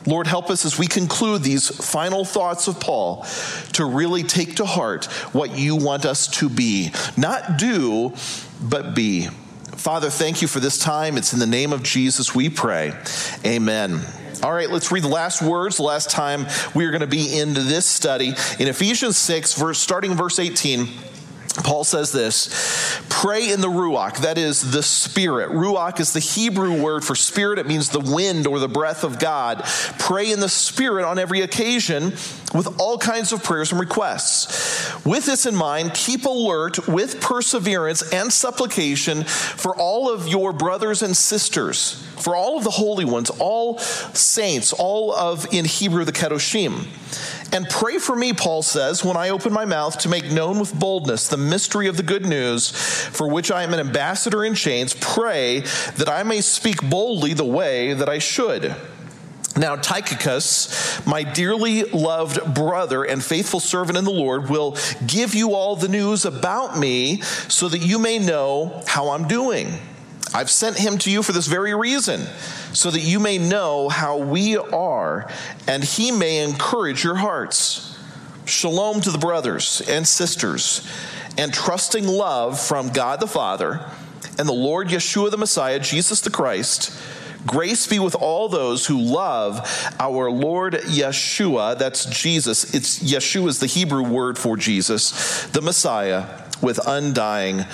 Lord, 0.06 0.28
help 0.28 0.50
us 0.50 0.66
as 0.66 0.80
we 0.80 0.88
conclude 0.88 1.44
these 1.44 1.68
final 1.68 2.26
thoughts 2.26 2.68
of 2.68 2.80
Paul 2.80 3.26
to 3.74 3.86
really 3.86 4.24
take 4.24 4.56
to 4.58 4.66
heart 4.66 5.06
what 5.34 5.58
you 5.58 5.76
want 5.76 6.06
us 6.06 6.28
to 6.40 6.50
be. 6.50 6.92
Not 7.18 7.58
do, 7.58 8.14
but 8.62 8.96
be. 8.96 9.28
Father, 9.76 10.10
thank 10.10 10.42
you 10.42 10.48
for 10.48 10.60
this 10.60 10.78
time. 10.78 11.18
It's 11.18 11.34
in 11.34 11.40
the 11.40 11.48
name 11.48 11.72
of 11.72 11.84
Jesus 11.84 12.36
we 12.36 12.50
pray. 12.50 12.94
Amen. 13.46 14.02
All 14.44 14.54
right, 14.54 14.70
let's 14.70 14.92
read 14.92 15.04
the 15.04 15.10
last 15.10 15.42
words, 15.42 15.78
the 15.78 15.84
last 15.84 16.10
time 16.10 16.48
we 16.74 16.86
are 16.86 16.92
going 16.92 17.02
to 17.02 17.08
be 17.08 17.38
into 17.38 17.62
this 17.62 17.86
study. 17.86 18.30
In 18.58 18.68
Ephesians 18.68 19.18
6, 19.18 19.54
verse, 19.56 19.80
starting 19.80 20.16
verse 20.16 20.40
18. 20.40 20.88
Paul 21.58 21.84
says 21.84 22.12
this 22.12 23.02
pray 23.10 23.52
in 23.52 23.60
the 23.60 23.68
Ruach, 23.68 24.20
that 24.20 24.38
is 24.38 24.72
the 24.72 24.84
Spirit. 24.84 25.50
Ruach 25.50 26.00
is 26.00 26.14
the 26.14 26.20
Hebrew 26.20 26.82
word 26.82 27.04
for 27.04 27.16
spirit, 27.16 27.60
it 27.60 27.66
means 27.66 27.90
the 27.90 28.00
wind 28.00 28.48
or 28.48 28.60
the 28.60 28.68
breath 28.68 29.04
of 29.04 29.20
God. 29.20 29.64
Pray 29.98 30.32
in 30.32 30.40
the 30.40 30.50
Spirit 30.50 31.06
on 31.06 31.20
every 31.20 31.42
occasion 31.42 32.14
with 32.54 32.80
all 32.80 32.98
kinds 32.98 33.32
of 33.32 33.44
prayers 33.44 33.72
and 33.72 33.80
requests. 33.80 35.06
With 35.06 35.26
this 35.26 35.46
in 35.46 35.56
mind, 35.56 35.94
keep 35.94 36.26
alert 36.26 36.88
with 36.88 37.20
perseverance 37.20 38.14
and 38.14 38.32
supplication 38.32 39.24
for 39.24 39.76
all 39.76 40.12
of 40.12 40.28
your 40.28 40.54
brothers 40.54 41.02
and 41.02 41.16
sisters, 41.16 41.94
for 42.18 42.36
all 42.36 42.58
of 42.58 42.64
the 42.64 42.72
holy 42.72 43.06
ones, 43.06 43.30
all 43.40 43.80
saints, 43.80 44.72
all 44.74 45.14
of, 45.14 45.48
in 45.54 45.66
Hebrew, 45.66 46.06
the 46.06 46.12
Kedoshim. 46.12 46.86
And 47.52 47.68
pray 47.68 47.98
for 47.98 48.16
me, 48.16 48.34
Paul 48.34 48.62
says, 48.62 49.04
when 49.04 49.18
I 49.18 49.30
open 49.30 49.52
my 49.52 49.66
mouth 49.66 49.98
to 50.00 50.10
make 50.10 50.32
known 50.32 50.60
with 50.60 50.78
boldness 50.78 51.28
the 51.28 51.38
mystery 51.38 51.88
of 51.88 51.98
the 51.98 52.04
good 52.04 52.26
news, 52.26 52.70
for 52.70 53.28
which 53.28 53.50
I 53.52 53.64
am 53.64 53.74
an 53.74 53.80
ambassador 53.80 54.46
in 54.46 54.54
chains. 54.54 54.94
Pray 54.94 55.62
that 55.98 56.10
I 56.10 56.24
may 56.24 56.42
speak 56.42 56.88
boldly 56.88 57.34
the 57.34 57.46
way 57.46 57.94
that 57.94 58.08
I 58.08 58.20
should. 58.20 58.76
Now, 59.58 59.76
Tychicus, 59.76 61.06
my 61.08 61.24
dearly 61.24 61.84
loved 61.84 62.54
brother 62.54 63.04
and 63.04 63.24
faithful 63.24 63.60
servant 63.60 63.98
in 63.98 64.06
the 64.06 64.12
Lord, 64.12 64.50
will 64.50 64.78
give 65.06 65.34
you 65.34 65.54
all 65.54 65.76
the 65.76 65.88
news 65.88 66.24
about 66.26 66.78
me 66.78 67.22
so 67.22 67.68
that 67.68 67.80
you 67.80 67.98
may 67.98 68.20
know 68.20 68.84
how 68.88 69.10
I'm 69.10 69.28
doing. 69.28 69.74
I've 70.34 70.50
sent 70.50 70.78
him 70.78 70.98
to 71.00 71.12
you 71.12 71.24
for 71.24 71.32
this 71.32 71.48
very 71.48 71.74
reason, 71.74 72.22
so 72.74 72.92
that 72.92 73.02
you 73.02 73.20
may 73.20 73.38
know 73.38 73.90
how 73.90 74.18
we 74.18 74.58
are, 74.58 75.32
and 75.68 75.84
he 75.84 76.12
may 76.12 76.44
encourage 76.44 77.04
your 77.04 77.16
hearts. 77.16 77.98
Shalom 78.46 79.02
to 79.02 79.12
the 79.12 79.18
brothers 79.18 79.82
and 79.88 80.08
sisters, 80.08 80.88
and 81.38 81.54
trusting 81.54 82.08
love 82.08 82.60
from 82.60 82.90
God 82.90 83.20
the 83.20 83.28
Father 83.28 83.86
and 84.38 84.48
the 84.48 84.54
Lord 84.54 84.88
Yeshua 84.88 85.32
the 85.32 85.38
Messiah, 85.38 85.80
Jesus 85.80 86.22
the 86.22 86.30
Christ. 86.30 86.98
Grace 87.46 87.88
be 87.88 88.00
with 88.00 88.16
all 88.16 88.50
those 88.50 88.86
who 88.86 89.00
love 89.00 89.62
our 90.00 90.30
Lord 90.30 90.74
Yeshua. 90.74 91.78
That's 91.78 92.06
Jesus. 92.06 92.74
It's 92.74 93.00
Yeshua 93.00 93.48
is 93.48 93.60
the 93.60 93.68
Hebrew 93.68 94.04
word 94.04 94.38
for 94.38 94.58
Jesus, 94.58 95.46
the 95.48 95.62
Messiah, 95.62 96.26
with 96.62 96.80
undying 96.86 97.66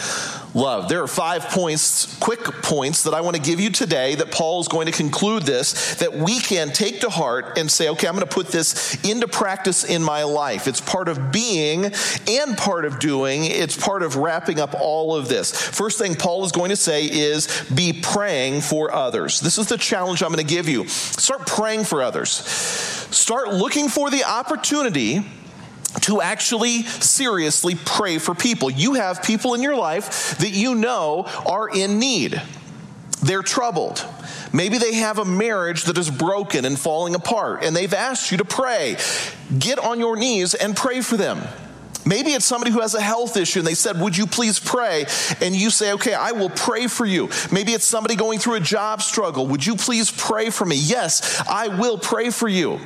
love. 0.55 0.87
There 0.87 1.03
are 1.03 1.07
five 1.07 1.43
points, 1.49 2.17
quick 2.19 2.43
points 2.43 3.03
that 3.03 3.13
I 3.13 3.21
want 3.21 3.35
to 3.35 3.41
give 3.41 3.59
you 3.59 3.69
today 3.69 4.15
that 4.15 4.31
Paul 4.31 4.61
is 4.61 4.67
going 4.67 4.85
to 4.87 4.91
conclude 4.91 5.43
this, 5.43 5.95
that 5.95 6.13
we 6.13 6.39
can 6.39 6.71
take 6.71 7.01
to 7.01 7.09
heart 7.09 7.57
and 7.57 7.69
say, 7.69 7.89
okay, 7.89 8.07
I'm 8.07 8.15
going 8.15 8.25
to 8.25 8.33
put 8.33 8.47
this 8.47 9.03
into 9.03 9.27
practice 9.27 9.83
in 9.83 10.01
my 10.01 10.23
life. 10.23 10.67
It's 10.67 10.81
part 10.81 11.09
of 11.09 11.31
being 11.31 11.91
and 12.27 12.57
part 12.57 12.85
of 12.85 12.99
doing. 12.99 13.45
It's 13.45 13.75
part 13.75 14.01
of 14.01 14.15
wrapping 14.15 14.59
up 14.59 14.73
all 14.79 15.15
of 15.15 15.27
this. 15.27 15.51
First 15.51 15.99
thing 15.99 16.15
Paul 16.15 16.45
is 16.45 16.51
going 16.51 16.69
to 16.69 16.75
say 16.75 17.05
is 17.05 17.47
be 17.69 17.93
praying 17.93 18.61
for 18.61 18.93
others. 18.93 19.41
This 19.41 19.57
is 19.57 19.67
the 19.67 19.77
challenge 19.77 20.23
I'm 20.23 20.31
going 20.31 20.45
to 20.45 20.53
give 20.53 20.69
you. 20.69 20.87
Start 20.87 21.45
praying 21.45 21.83
for 21.83 22.01
others. 22.01 22.29
Start 22.29 23.53
looking 23.53 23.89
for 23.89 24.09
the 24.09 24.23
opportunity 24.23 25.23
to 26.01 26.21
actually 26.21 26.83
seriously 26.83 27.75
pray 27.85 28.17
for 28.17 28.35
people. 28.35 28.69
You 28.69 28.95
have 28.95 29.23
people 29.23 29.53
in 29.53 29.61
your 29.61 29.75
life 29.75 30.37
that 30.39 30.51
you 30.51 30.75
know 30.75 31.25
are 31.45 31.69
in 31.69 31.99
need. 31.99 32.41
They're 33.21 33.41
troubled. 33.41 34.05
Maybe 34.53 34.77
they 34.77 34.95
have 34.95 35.17
a 35.17 35.25
marriage 35.25 35.85
that 35.85 35.97
is 35.97 36.09
broken 36.09 36.63
and 36.63 36.79
falling 36.79 37.15
apart, 37.15 37.63
and 37.63 37.75
they've 37.75 37.93
asked 37.93 38.31
you 38.31 38.37
to 38.37 38.45
pray. 38.45 38.97
Get 39.57 39.79
on 39.79 39.99
your 39.99 40.15
knees 40.15 40.53
and 40.53 40.75
pray 40.75 41.01
for 41.01 41.17
them. 41.17 41.41
Maybe 42.05 42.31
it's 42.33 42.45
somebody 42.45 42.71
who 42.71 42.81
has 42.81 42.93
a 42.93 43.01
health 43.01 43.35
issue 43.35 43.59
and 43.59 43.67
they 43.67 43.73
said, 43.73 43.99
Would 43.99 44.15
you 44.15 44.27
please 44.27 44.59
pray? 44.59 45.07
And 45.41 45.55
you 45.55 45.71
say, 45.71 45.93
Okay, 45.93 46.13
I 46.13 46.33
will 46.33 46.51
pray 46.51 46.87
for 46.87 47.05
you. 47.05 47.29
Maybe 47.51 47.73
it's 47.73 47.85
somebody 47.85 48.15
going 48.15 48.37
through 48.37 48.55
a 48.55 48.59
job 48.59 49.01
struggle. 49.01 49.47
Would 49.47 49.65
you 49.65 49.75
please 49.75 50.11
pray 50.11 50.51
for 50.51 50.65
me? 50.65 50.75
Yes, 50.75 51.41
I 51.49 51.67
will 51.67 51.97
pray 51.97 52.29
for 52.29 52.47
you. 52.47 52.79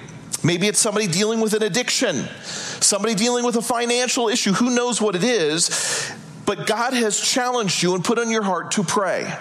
Maybe 0.43 0.67
it's 0.67 0.79
somebody 0.79 1.07
dealing 1.07 1.41
with 1.41 1.53
an 1.53 1.63
addiction, 1.63 2.15
somebody 2.45 3.15
dealing 3.15 3.43
with 3.45 3.55
a 3.55 3.61
financial 3.61 4.29
issue. 4.29 4.53
Who 4.53 4.73
knows 4.73 5.01
what 5.01 5.15
it 5.15 5.23
is? 5.23 6.13
But 6.45 6.65
God 6.65 6.93
has 6.93 7.19
challenged 7.19 7.83
you 7.83 7.93
and 7.93 8.03
put 8.03 8.17
on 8.17 8.29
your 8.31 8.43
heart 8.43 8.71
to 8.71 8.83
pray. 8.83 9.31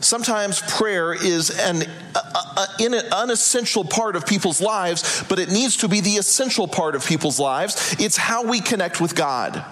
Sometimes 0.00 0.60
prayer 0.60 1.12
is 1.12 1.50
an, 1.58 1.82
a, 2.14 2.18
a, 2.18 2.68
an 2.80 2.94
unessential 3.12 3.84
part 3.84 4.14
of 4.14 4.26
people's 4.26 4.60
lives, 4.60 5.24
but 5.28 5.40
it 5.40 5.50
needs 5.50 5.78
to 5.78 5.88
be 5.88 6.00
the 6.00 6.16
essential 6.16 6.68
part 6.68 6.94
of 6.94 7.04
people's 7.04 7.40
lives. 7.40 7.96
It's 7.98 8.16
how 8.16 8.44
we 8.44 8.60
connect 8.60 9.00
with 9.00 9.16
God. 9.16 9.64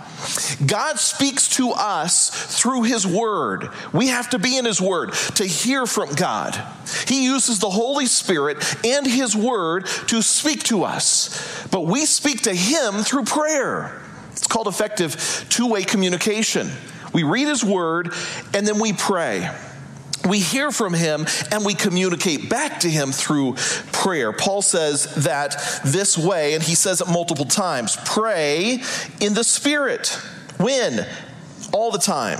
God 0.64 0.98
speaks 0.98 1.48
to 1.56 1.70
us 1.70 2.30
through 2.60 2.82
His 2.82 3.06
Word. 3.06 3.68
We 3.92 4.08
have 4.08 4.30
to 4.30 4.38
be 4.38 4.56
in 4.56 4.64
His 4.64 4.80
Word 4.80 5.12
to 5.34 5.44
hear 5.44 5.86
from 5.86 6.14
God. 6.14 6.54
He 7.06 7.24
uses 7.24 7.58
the 7.58 7.70
Holy 7.70 8.06
Spirit 8.06 8.58
and 8.84 9.06
His 9.06 9.36
Word 9.36 9.86
to 10.08 10.22
speak 10.22 10.64
to 10.64 10.84
us, 10.84 11.66
but 11.70 11.86
we 11.86 12.06
speak 12.06 12.42
to 12.42 12.54
Him 12.54 13.02
through 13.02 13.24
prayer. 13.24 14.02
It's 14.32 14.46
called 14.46 14.68
effective 14.68 15.46
two 15.48 15.68
way 15.68 15.84
communication. 15.84 16.70
We 17.12 17.22
read 17.22 17.48
His 17.48 17.64
Word 17.64 18.12
and 18.54 18.66
then 18.66 18.78
we 18.78 18.92
pray 18.92 19.50
we 20.28 20.40
hear 20.40 20.70
from 20.70 20.94
him 20.94 21.26
and 21.50 21.64
we 21.64 21.74
communicate 21.74 22.50
back 22.50 22.80
to 22.80 22.90
him 22.90 23.12
through 23.12 23.54
prayer. 23.92 24.32
Paul 24.32 24.62
says 24.62 25.14
that 25.24 25.80
this 25.84 26.18
way, 26.18 26.54
and 26.54 26.62
he 26.62 26.74
says 26.74 27.00
it 27.00 27.08
multiple 27.08 27.44
times 27.44 27.96
pray 28.04 28.82
in 29.20 29.34
the 29.34 29.44
Spirit. 29.44 30.08
When? 30.58 31.06
All 31.72 31.90
the 31.90 31.98
time 31.98 32.38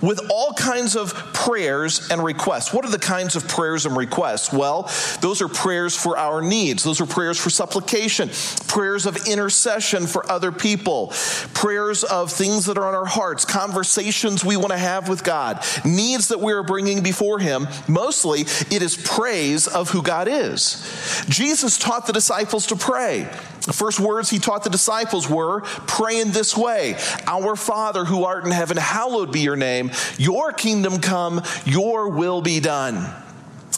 with 0.00 0.20
all 0.30 0.52
kinds 0.54 0.96
of 0.96 1.14
prayers 1.32 2.10
and 2.10 2.22
requests. 2.22 2.72
What 2.72 2.84
are 2.84 2.90
the 2.90 2.98
kinds 2.98 3.36
of 3.36 3.46
prayers 3.48 3.86
and 3.86 3.96
requests? 3.96 4.52
Well, 4.52 4.90
those 5.20 5.42
are 5.42 5.48
prayers 5.48 5.96
for 5.96 6.16
our 6.16 6.42
needs, 6.42 6.82
those 6.82 7.00
are 7.00 7.06
prayers 7.06 7.38
for 7.38 7.50
supplication, 7.50 8.30
prayers 8.66 9.06
of 9.06 9.26
intercession 9.26 10.06
for 10.06 10.30
other 10.30 10.52
people, 10.52 11.12
prayers 11.54 12.04
of 12.04 12.30
things 12.30 12.66
that 12.66 12.78
are 12.78 12.86
on 12.86 12.94
our 12.94 13.04
hearts, 13.04 13.44
conversations 13.44 14.44
we 14.44 14.56
want 14.56 14.70
to 14.70 14.78
have 14.78 15.08
with 15.08 15.24
God, 15.24 15.64
needs 15.84 16.28
that 16.28 16.40
we 16.40 16.52
are 16.52 16.62
bringing 16.62 17.02
before 17.02 17.38
Him. 17.38 17.68
Mostly, 17.88 18.40
it 18.40 18.82
is 18.82 18.96
praise 18.96 19.66
of 19.66 19.90
who 19.90 20.02
God 20.02 20.28
is. 20.28 21.24
Jesus 21.28 21.78
taught 21.78 22.06
the 22.06 22.12
disciples 22.12 22.66
to 22.66 22.76
pray. 22.76 23.28
The 23.64 23.72
first 23.72 23.98
words 23.98 24.28
he 24.28 24.38
taught 24.38 24.62
the 24.62 24.70
disciples 24.70 25.28
were 25.28 25.62
pray 25.62 26.20
in 26.20 26.32
this 26.32 26.56
way 26.56 26.96
Our 27.26 27.56
Father 27.56 28.04
who 28.04 28.24
art 28.24 28.44
in 28.44 28.50
heaven, 28.50 28.76
hallowed 28.76 29.32
be 29.32 29.40
your 29.40 29.56
name. 29.88 29.96
Your 30.18 30.52
kingdom 30.52 31.00
come, 31.00 31.42
your 31.64 32.08
will 32.08 32.40
be 32.42 32.60
done. 32.60 32.94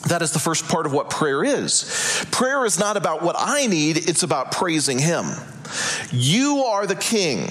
That 0.09 0.23
is 0.23 0.33
the 0.33 0.39
first 0.39 0.69
part 0.69 0.87
of 0.87 0.93
what 0.93 1.11
prayer 1.11 1.43
is. 1.43 2.25
Prayer 2.31 2.65
is 2.65 2.79
not 2.79 2.97
about 2.97 3.23
what 3.23 3.37
I 3.39 3.67
need, 3.67 4.09
it's 4.09 4.23
about 4.23 4.53
praising 4.53 4.99
him. 4.99 5.27
You 6.13 6.65
are 6.67 6.87
the 6.87 6.95
king. 6.95 7.49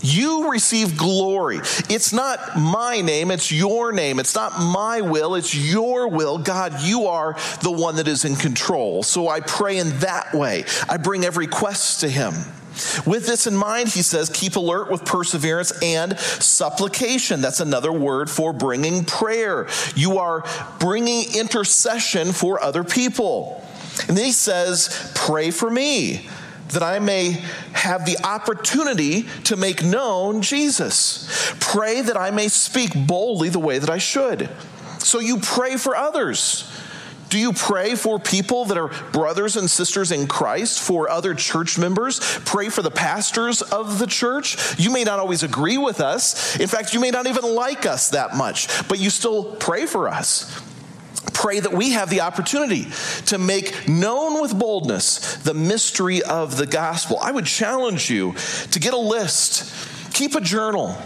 You 0.00 0.50
receive 0.50 0.96
glory. 0.96 1.58
It's 1.90 2.12
not 2.12 2.56
my 2.56 3.00
name, 3.00 3.30
it's 3.30 3.50
your 3.50 3.92
name. 3.92 4.20
It's 4.20 4.34
not 4.34 4.58
my 4.60 5.00
will, 5.00 5.34
it's 5.34 5.54
your 5.54 6.08
will. 6.08 6.38
God, 6.38 6.80
you 6.82 7.06
are 7.06 7.36
the 7.62 7.70
one 7.70 7.96
that 7.96 8.08
is 8.08 8.24
in 8.24 8.36
control. 8.36 9.02
So 9.02 9.28
I 9.28 9.40
pray 9.40 9.78
in 9.78 9.98
that 9.98 10.32
way. 10.32 10.64
I 10.88 10.98
bring 10.98 11.24
every 11.24 11.46
quest 11.46 12.00
to 12.00 12.08
Him. 12.08 12.34
With 13.06 13.26
this 13.26 13.46
in 13.46 13.56
mind, 13.56 13.88
he 13.88 14.02
says, 14.02 14.30
keep 14.30 14.56
alert 14.56 14.90
with 14.90 15.04
perseverance 15.04 15.72
and 15.82 16.18
supplication. 16.18 17.40
That's 17.40 17.60
another 17.60 17.92
word 17.92 18.30
for 18.30 18.52
bringing 18.52 19.04
prayer. 19.04 19.68
You 19.94 20.18
are 20.18 20.44
bringing 20.78 21.34
intercession 21.34 22.32
for 22.32 22.62
other 22.62 22.84
people. 22.84 23.64
And 24.08 24.16
then 24.16 24.24
he 24.24 24.32
says, 24.32 25.12
pray 25.14 25.50
for 25.50 25.70
me 25.70 26.28
that 26.68 26.82
I 26.82 26.98
may 26.98 27.42
have 27.72 28.04
the 28.04 28.18
opportunity 28.24 29.22
to 29.44 29.56
make 29.56 29.82
known 29.82 30.42
Jesus. 30.42 31.52
Pray 31.60 32.02
that 32.02 32.16
I 32.16 32.30
may 32.30 32.48
speak 32.48 32.90
boldly 32.94 33.48
the 33.48 33.58
way 33.58 33.78
that 33.78 33.90
I 33.90 33.98
should. 33.98 34.50
So 34.98 35.18
you 35.18 35.38
pray 35.38 35.76
for 35.76 35.96
others. 35.96 36.70
Do 37.28 37.38
you 37.38 37.52
pray 37.52 37.94
for 37.94 38.18
people 38.18 38.64
that 38.66 38.78
are 38.78 38.88
brothers 39.12 39.56
and 39.56 39.68
sisters 39.68 40.12
in 40.12 40.26
Christ, 40.26 40.80
for 40.80 41.10
other 41.10 41.34
church 41.34 41.78
members? 41.78 42.20
Pray 42.44 42.68
for 42.68 42.82
the 42.82 42.90
pastors 42.90 43.62
of 43.62 43.98
the 43.98 44.06
church. 44.06 44.78
You 44.78 44.90
may 44.90 45.04
not 45.04 45.18
always 45.18 45.42
agree 45.42 45.78
with 45.78 46.00
us. 46.00 46.58
In 46.58 46.68
fact, 46.68 46.94
you 46.94 47.00
may 47.00 47.10
not 47.10 47.26
even 47.26 47.54
like 47.54 47.86
us 47.86 48.10
that 48.10 48.34
much, 48.36 48.68
but 48.88 48.98
you 48.98 49.10
still 49.10 49.56
pray 49.56 49.86
for 49.86 50.08
us 50.08 50.62
pray 51.34 51.60
that 51.60 51.72
we 51.72 51.90
have 51.90 52.10
the 52.10 52.20
opportunity 52.20 52.86
to 53.26 53.38
make 53.38 53.88
known 53.88 54.42
with 54.42 54.58
boldness 54.58 55.36
the 55.36 55.54
mystery 55.54 56.20
of 56.22 56.56
the 56.56 56.66
gospel. 56.66 57.16
I 57.20 57.30
would 57.30 57.46
challenge 57.46 58.10
you 58.10 58.34
to 58.72 58.80
get 58.80 58.92
a 58.92 58.98
list, 58.98 59.72
keep 60.12 60.34
a 60.34 60.40
journal 60.40 60.96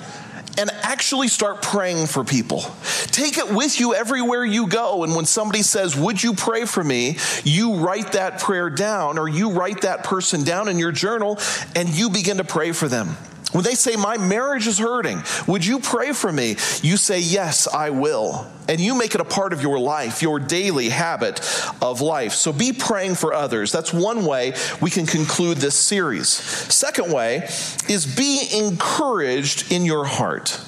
actually 0.83 1.29
start 1.29 1.63
praying 1.63 2.07
for 2.07 2.25
people. 2.25 2.61
Take 3.07 3.39
it 3.39 3.51
with 3.51 3.81
you 3.81 3.95
everywhere 3.95 4.45
you 4.45 4.67
go. 4.67 5.05
And 5.05 5.15
when 5.15 5.27
somebody 5.27 5.63
says, 5.63 5.97
Would 5.97 6.23
you 6.23 6.35
pray 6.35 6.65
for 6.65 6.83
me? 6.83 7.19
you 7.45 7.77
write 7.77 8.13
that 8.13 8.41
prayer 8.41 8.71
down 8.71 9.19
or 9.19 9.29
you 9.29 9.53
write 9.53 9.83
that 9.83 10.05
person 10.05 10.45
down 10.45 10.69
in 10.69 10.79
your 10.79 10.93
journal 10.93 11.39
and 11.75 11.89
you 11.89 12.11
begin 12.11 12.39
to 12.39 12.45
pray 12.45 12.73
for 12.73 12.89
them. 12.89 13.17
When 13.53 13.65
they 13.65 13.75
say, 13.75 13.97
My 13.97 14.17
marriage 14.17 14.67
is 14.67 14.79
hurting, 14.79 15.23
would 15.47 15.65
you 15.65 15.79
pray 15.79 16.13
for 16.13 16.33
me? 16.33 16.57
You 16.83 16.97
say, 16.97 17.21
Yes, 17.21 17.69
I 17.69 17.91
will. 17.91 18.47
And 18.69 18.81
you 18.81 18.95
make 18.95 19.15
it 19.15 19.21
a 19.21 19.25
part 19.25 19.53
of 19.53 19.61
your 19.61 19.79
life, 19.79 20.23
your 20.23 20.39
daily 20.39 20.89
habit 20.89 21.41
of 21.83 22.01
life. 22.01 22.33
So 22.33 22.53
be 22.53 22.73
praying 22.73 23.17
for 23.17 23.35
others. 23.35 23.73
That's 23.73 23.93
one 23.93 24.25
way 24.25 24.55
we 24.81 24.89
can 24.89 25.05
conclude 25.05 25.59
this 25.59 25.75
series. 25.75 26.29
Second 26.29 27.13
way 27.13 27.49
is 27.89 28.07
be 28.17 28.49
encouraged 28.55 29.73
in 29.73 29.85
your 29.85 30.05
heart. 30.05 30.61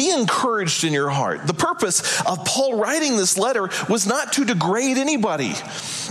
Be 0.00 0.10
encouraged 0.10 0.84
in 0.84 0.94
your 0.94 1.10
heart. 1.10 1.46
The 1.46 1.52
purpose 1.52 2.22
of 2.22 2.42
Paul 2.46 2.78
writing 2.78 3.18
this 3.18 3.36
letter 3.36 3.68
was 3.86 4.06
not 4.06 4.32
to 4.32 4.46
degrade 4.46 4.96
anybody. 4.96 5.52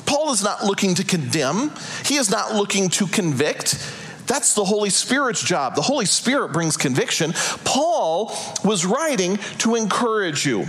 Paul 0.06 0.32
is 0.32 0.44
not 0.44 0.64
looking 0.64 0.94
to 0.94 1.04
condemn, 1.04 1.72
he 2.06 2.18
is 2.18 2.30
not 2.30 2.54
looking 2.54 2.90
to 2.90 3.08
convict. 3.08 3.84
That's 4.28 4.54
the 4.54 4.64
Holy 4.64 4.92
Spirit's 4.92 5.42
job. 5.42 5.74
The 5.74 5.82
Holy 5.82 6.06
Spirit 6.06 6.54
brings 6.54 6.78
conviction. 6.78 7.34
Paul 7.64 8.32
was 8.64 8.86
writing 8.86 9.38
to 9.58 9.74
encourage 9.74 10.46
you. 10.46 10.68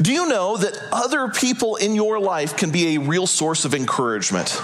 Do 0.00 0.12
you 0.12 0.28
know 0.28 0.56
that 0.56 0.78
other 0.92 1.26
people 1.26 1.74
in 1.74 1.96
your 1.96 2.20
life 2.20 2.56
can 2.56 2.70
be 2.70 2.94
a 2.94 3.00
real 3.00 3.26
source 3.26 3.64
of 3.64 3.74
encouragement? 3.74 4.62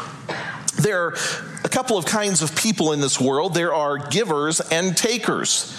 There 0.77 1.07
are 1.07 1.17
a 1.65 1.69
couple 1.69 1.99
of 1.99 2.05
kinds 2.05 2.43
of 2.43 2.55
people 2.55 2.93
in 2.93 3.01
this 3.01 3.21
world 3.21 3.55
there 3.55 3.75
are 3.75 3.99
givers 3.99 4.61
and 4.61 4.97
takers. 4.97 5.77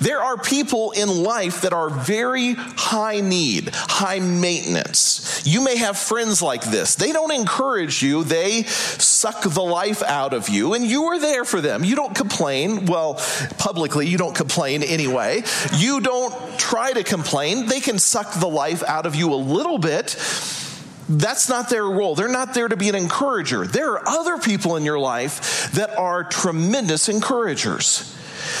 There 0.00 0.22
are 0.22 0.36
people 0.36 0.92
in 0.92 1.08
life 1.22 1.62
that 1.62 1.72
are 1.72 1.90
very 1.90 2.54
high 2.54 3.20
need, 3.20 3.70
high 3.72 4.20
maintenance. 4.20 5.42
You 5.44 5.62
may 5.62 5.76
have 5.76 5.98
friends 5.98 6.40
like 6.40 6.62
this. 6.62 6.94
They 6.94 7.12
don't 7.12 7.32
encourage 7.32 8.02
you, 8.02 8.24
they 8.24 8.62
suck 8.62 9.42
the 9.42 9.62
life 9.62 10.02
out 10.02 10.34
of 10.34 10.48
you, 10.48 10.74
and 10.74 10.84
you 10.84 11.04
are 11.04 11.18
there 11.18 11.44
for 11.44 11.60
them. 11.60 11.84
You 11.84 11.96
don't 11.96 12.14
complain. 12.14 12.86
Well, 12.86 13.14
publicly, 13.58 14.06
you 14.06 14.18
don't 14.18 14.36
complain 14.36 14.82
anyway. 14.82 15.42
You 15.74 16.00
don't 16.00 16.58
try 16.58 16.92
to 16.92 17.02
complain. 17.02 17.66
They 17.66 17.80
can 17.80 17.98
suck 17.98 18.34
the 18.34 18.48
life 18.48 18.82
out 18.84 19.06
of 19.06 19.14
you 19.14 19.32
a 19.32 19.36
little 19.36 19.78
bit 19.78 20.16
that's 21.08 21.48
not 21.48 21.70
their 21.70 21.84
role. 21.84 22.14
They're 22.14 22.28
not 22.28 22.52
there 22.52 22.68
to 22.68 22.76
be 22.76 22.90
an 22.90 22.94
encourager. 22.94 23.66
There 23.66 23.92
are 23.92 24.06
other 24.06 24.36
people 24.36 24.76
in 24.76 24.84
your 24.84 24.98
life 24.98 25.72
that 25.72 25.96
are 25.96 26.22
tremendous 26.22 27.08
encouragers. 27.08 28.14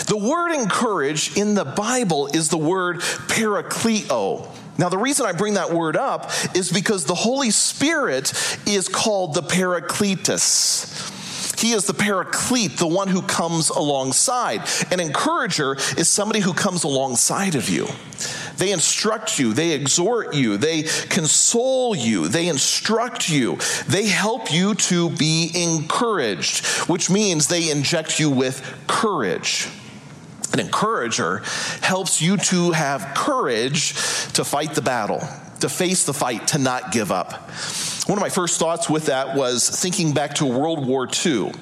The 0.06 0.16
word 0.16 0.52
encourage 0.52 1.36
in 1.36 1.54
the 1.54 1.64
Bible 1.64 2.28
is 2.28 2.48
the 2.48 2.58
word 2.58 3.00
parakleo. 3.00 4.48
Now, 4.78 4.88
the 4.88 4.98
reason 4.98 5.26
I 5.26 5.32
bring 5.32 5.54
that 5.54 5.72
word 5.72 5.96
up 5.96 6.30
is 6.54 6.70
because 6.70 7.04
the 7.04 7.14
Holy 7.14 7.50
Spirit 7.50 8.32
is 8.66 8.88
called 8.88 9.34
the 9.34 9.42
Paracletus. 9.42 11.16
He 11.60 11.72
is 11.72 11.86
the 11.86 11.94
paraclete, 11.94 12.76
the 12.76 12.86
one 12.86 13.08
who 13.08 13.20
comes 13.22 13.70
alongside. 13.70 14.62
An 14.92 15.00
encourager 15.00 15.74
is 15.96 16.08
somebody 16.08 16.38
who 16.38 16.54
comes 16.54 16.84
alongside 16.84 17.56
of 17.56 17.68
you. 17.68 17.88
They 18.58 18.70
instruct 18.70 19.38
you, 19.38 19.52
they 19.52 19.72
exhort 19.72 20.34
you, 20.34 20.56
they 20.56 20.82
console 20.82 21.96
you, 21.96 22.28
they 22.28 22.48
instruct 22.48 23.28
you, 23.28 23.58
they 23.88 24.06
help 24.06 24.52
you 24.52 24.74
to 24.74 25.10
be 25.10 25.50
encouraged, 25.54 26.66
which 26.88 27.10
means 27.10 27.48
they 27.48 27.70
inject 27.70 28.20
you 28.20 28.30
with 28.30 28.62
courage. 28.86 29.68
An 30.52 30.60
encourager 30.60 31.42
helps 31.82 32.22
you 32.22 32.36
to 32.36 32.72
have 32.72 33.14
courage 33.14 33.92
to 34.32 34.44
fight 34.44 34.74
the 34.74 34.82
battle, 34.82 35.20
to 35.60 35.68
face 35.68 36.04
the 36.04 36.14
fight, 36.14 36.48
to 36.48 36.58
not 36.58 36.92
give 36.92 37.10
up. 37.12 37.50
One 38.08 38.16
of 38.16 38.22
my 38.22 38.30
first 38.30 38.58
thoughts 38.58 38.88
with 38.88 39.06
that 39.06 39.36
was 39.36 39.68
thinking 39.68 40.14
back 40.14 40.34
to 40.36 40.46
World 40.46 40.86
War 40.86 41.06
II. 41.26 41.52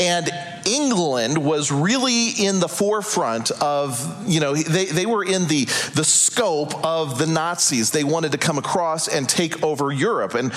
And 0.00 0.30
England 0.64 1.36
was 1.36 1.70
really 1.70 2.30
in 2.30 2.60
the 2.60 2.68
forefront 2.68 3.50
of, 3.50 4.26
you 4.26 4.40
know, 4.40 4.54
they, 4.54 4.86
they 4.86 5.04
were 5.04 5.24
in 5.24 5.46
the, 5.46 5.66
the 5.94 6.04
scope 6.04 6.74
of 6.84 7.18
the 7.18 7.26
Nazis. 7.26 7.90
They 7.90 8.02
wanted 8.02 8.32
to 8.32 8.38
come 8.38 8.56
across 8.56 9.08
and 9.08 9.28
take 9.28 9.62
over 9.62 9.92
Europe. 9.92 10.34
And 10.34 10.54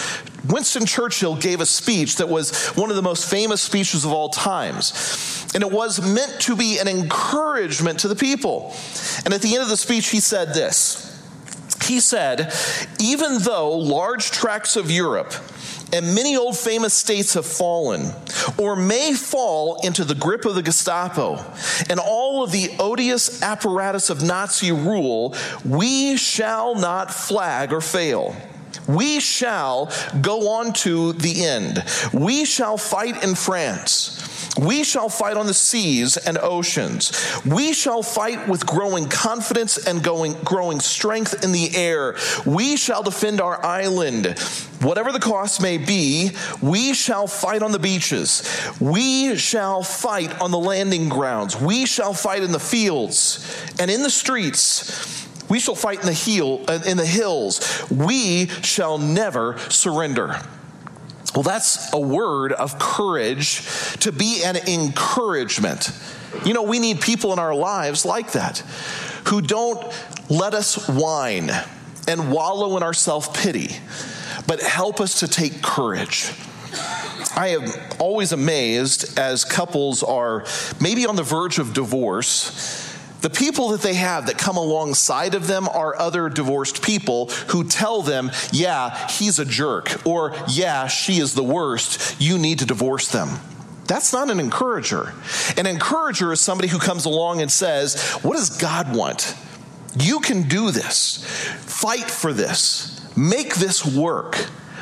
Winston 0.48 0.86
Churchill 0.86 1.36
gave 1.36 1.60
a 1.60 1.66
speech 1.66 2.16
that 2.18 2.30
was 2.30 2.68
one 2.70 2.90
of 2.90 2.96
the 2.96 3.02
most 3.02 3.30
famous 3.30 3.62
speeches 3.62 4.06
of 4.06 4.14
all 4.14 4.30
times. 4.30 5.52
And 5.54 5.62
it 5.62 5.72
was 5.72 6.02
meant 6.02 6.40
to 6.44 6.56
be 6.56 6.80
an 6.80 6.88
encouragement 6.88 8.00
to 8.00 8.08
the 8.08 8.16
people. 8.16 8.74
And 9.26 9.34
at 9.34 9.42
the 9.42 9.56
end 9.56 9.64
of 9.64 9.70
the 9.70 9.76
speech, 9.76 10.10
he 10.10 10.22
said 10.22 10.54
this 10.54 11.11
he 11.84 12.00
said, 12.00 12.54
even 13.00 13.40
though 13.40 13.78
large 13.78 14.32
tracts 14.32 14.76
of 14.76 14.92
Europe 14.92 15.34
and 15.94 16.16
many 16.16 16.38
old 16.38 16.58
famous 16.58 16.94
states 16.94 17.34
have 17.34 17.46
fallen 17.46 18.12
or 18.58 18.76
may 18.76 19.14
fall 19.14 19.80
into 19.86 20.04
the 20.04 20.16
grip 20.16 20.46
of 20.46 20.56
the 20.56 20.62
Gestapo 20.62 21.44
and 21.90 22.00
all 22.00 22.44
of 22.44 22.52
the 22.52 22.72
odious 22.80 23.42
apparatus 23.44 24.10
of 24.10 24.24
Nazi 24.24 24.72
rule, 24.72 25.36
we 25.66 26.18
shall 26.18 26.76
not 26.76 27.14
flag 27.14 27.74
or 27.74 27.82
fail. 27.82 28.36
We 28.88 29.20
shall 29.20 29.92
go 30.22 30.50
on 30.50 30.74
to 30.74 31.14
the 31.14 31.46
end. 31.46 31.84
We 32.14 32.46
shall 32.46 32.78
fight 32.78 33.24
in 33.24 33.36
France. 33.36 34.18
We 34.60 34.84
shall 34.84 35.08
fight 35.10 35.38
on 35.38 35.48
the 35.48 35.54
seas 35.54 36.18
and 36.18 36.38
oceans. 36.38 37.12
We 37.46 37.74
shall 37.74 38.04
fight 38.04 38.48
with 38.48 38.66
growing 38.66 39.08
confidence 39.08 39.88
and 39.88 40.04
going, 40.04 40.34
growing 40.44 40.80
strength 40.80 41.44
in 41.44 41.52
the 41.52 41.76
air. 41.76 42.18
We 42.46 42.76
shall 42.76 43.02
defend 43.02 43.40
our 43.40 43.64
island. 43.66 44.38
Whatever 44.82 45.12
the 45.12 45.20
cost 45.20 45.62
may 45.62 45.78
be, 45.78 46.32
we 46.62 46.94
shall 46.94 47.28
fight 47.28 47.62
on 47.62 47.72
the 47.72 47.80
beaches. 47.80 48.44
We 48.80 49.38
shall 49.38 49.84
fight 49.84 50.42
on 50.42 50.52
the 50.52 50.60
landing 50.60 51.08
grounds. 51.08 51.60
We 51.60 51.86
shall 51.86 52.14
fight 52.14 52.44
in 52.44 52.52
the 52.52 52.60
fields 52.60 53.48
and 53.80 53.90
in 53.90 54.04
the 54.04 54.10
streets. 54.10 55.28
We 55.50 55.60
shall 55.60 55.76
fight 55.76 56.00
in 56.00 56.06
the 56.06 56.14
heel, 56.14 56.64
uh, 56.68 56.80
in 56.86 56.98
the 56.98 57.06
hills. 57.06 57.86
We 57.92 58.48
shall 58.48 58.98
never 58.98 59.58
surrender. 59.70 60.42
Well, 61.34 61.44
that's 61.44 61.94
a 61.94 62.00
word 62.00 62.52
of 62.52 62.78
courage 62.78 63.66
to 64.00 64.12
be 64.12 64.44
an 64.44 64.58
encouragement. 64.58 65.92
You 66.46 66.54
know, 66.54 66.64
we 66.64 66.80
need 66.80 67.02
people 67.02 67.32
in 67.34 67.40
our 67.40 67.56
lives 67.56 68.06
like 68.06 68.34
that 68.34 68.60
who 69.28 69.42
don't 69.42 69.82
let 70.30 70.54
us 70.54 70.88
whine 70.90 71.52
and 72.08 72.32
wallow 72.32 72.78
in 72.78 72.84
our 72.84 72.94
self 72.94 73.34
pity, 73.34 73.76
but 74.48 74.62
help 74.62 75.00
us 75.00 75.20
to 75.20 75.28
take 75.28 75.62
courage. 75.62 76.32
I 77.36 77.50
am 77.50 77.66
always 78.00 78.34
amazed 78.34 79.18
as 79.18 79.46
couples 79.46 80.04
are 80.04 80.46
maybe 80.82 81.06
on 81.06 81.16
the 81.16 81.24
verge 81.24 81.60
of 81.60 81.74
divorce 81.74 82.91
the 83.22 83.30
people 83.30 83.70
that 83.70 83.82
they 83.82 83.94
have 83.94 84.26
that 84.28 84.38
come 84.38 84.58
alongside 84.58 85.36
of 85.36 85.48
them 85.48 85.68
are 85.70 85.98
other 85.98 86.28
divorced 86.30 86.84
people 86.84 87.28
who 87.50 87.64
tell 87.64 88.02
them, 88.02 88.32
yeah, 88.52 89.08
he's 89.08 89.40
a 89.40 89.46
jerk, 89.46 90.06
or 90.06 90.36
yeah, 90.48 90.88
she 90.88 91.20
is 91.20 91.36
the 91.36 91.44
worst. 91.44 92.20
You 92.20 92.38
need 92.38 92.60
to 92.60 92.66
divorce 92.66 93.10
them. 93.10 93.30
That's 93.86 94.14
not 94.14 94.30
an 94.30 94.40
encourager. 94.40 95.14
An 95.58 95.66
encourager 95.66 96.32
is 96.32 96.40
somebody 96.40 96.68
who 96.70 96.80
comes 96.80 97.06
along 97.06 97.42
and 97.42 97.52
says, 97.52 98.02
What 98.22 98.38
does 98.38 98.58
God 98.58 98.96
want? 98.96 99.36
You 99.98 100.20
can 100.22 100.44
do 100.48 100.72
this. 100.72 101.26
Fight 101.66 102.10
for 102.10 102.32
this. 102.32 103.02
Make 103.18 103.56
this 103.56 103.86
work. 103.86 104.38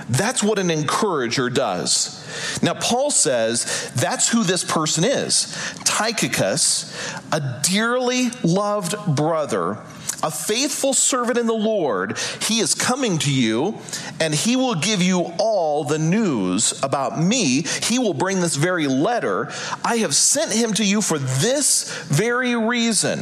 That's 0.10 0.42
what 0.42 0.58
an 0.58 0.72
encourager 0.72 1.50
does. 1.50 2.60
Now, 2.64 2.74
Paul 2.74 3.12
says 3.12 3.92
that's 3.96 4.28
who 4.28 4.44
this 4.44 4.64
person 4.64 5.04
is 5.04 5.56
Tychicus, 5.86 6.92
a 7.32 7.62
dearly 7.64 8.30
loved 8.44 8.96
brother, 9.16 9.78
a 10.24 10.32
faithful 10.32 10.94
servant 10.94 11.38
in 11.38 11.46
the 11.46 11.54
Lord. 11.54 12.18
He 12.42 12.60
is 12.60 12.74
coming 12.74 13.20
to 13.20 13.32
you, 13.32 13.78
and 14.20 14.34
he 14.34 14.56
will 14.56 14.76
give 14.76 15.02
you 15.02 15.32
all 15.38 15.84
the 15.84 16.00
news 16.00 16.82
about 16.84 17.22
me. 17.22 17.62
He 17.84 18.00
will 18.00 18.16
bring 18.16 18.42
this 18.42 18.56
very 18.56 18.88
letter. 18.88 19.52
I 19.86 19.98
have 19.98 20.16
sent 20.16 20.52
him 20.52 20.74
to 20.74 20.84
you 20.84 21.02
for 21.02 21.20
this 21.20 21.96
very 22.06 22.56
reason 22.56 23.20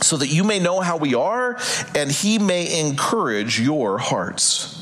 so 0.00 0.16
that 0.16 0.28
you 0.28 0.44
may 0.44 0.60
know 0.60 0.80
how 0.80 0.96
we 0.96 1.14
are 1.14 1.58
and 1.96 2.08
he 2.08 2.38
may 2.38 2.80
encourage 2.80 3.60
your 3.60 3.98
hearts 3.98 4.78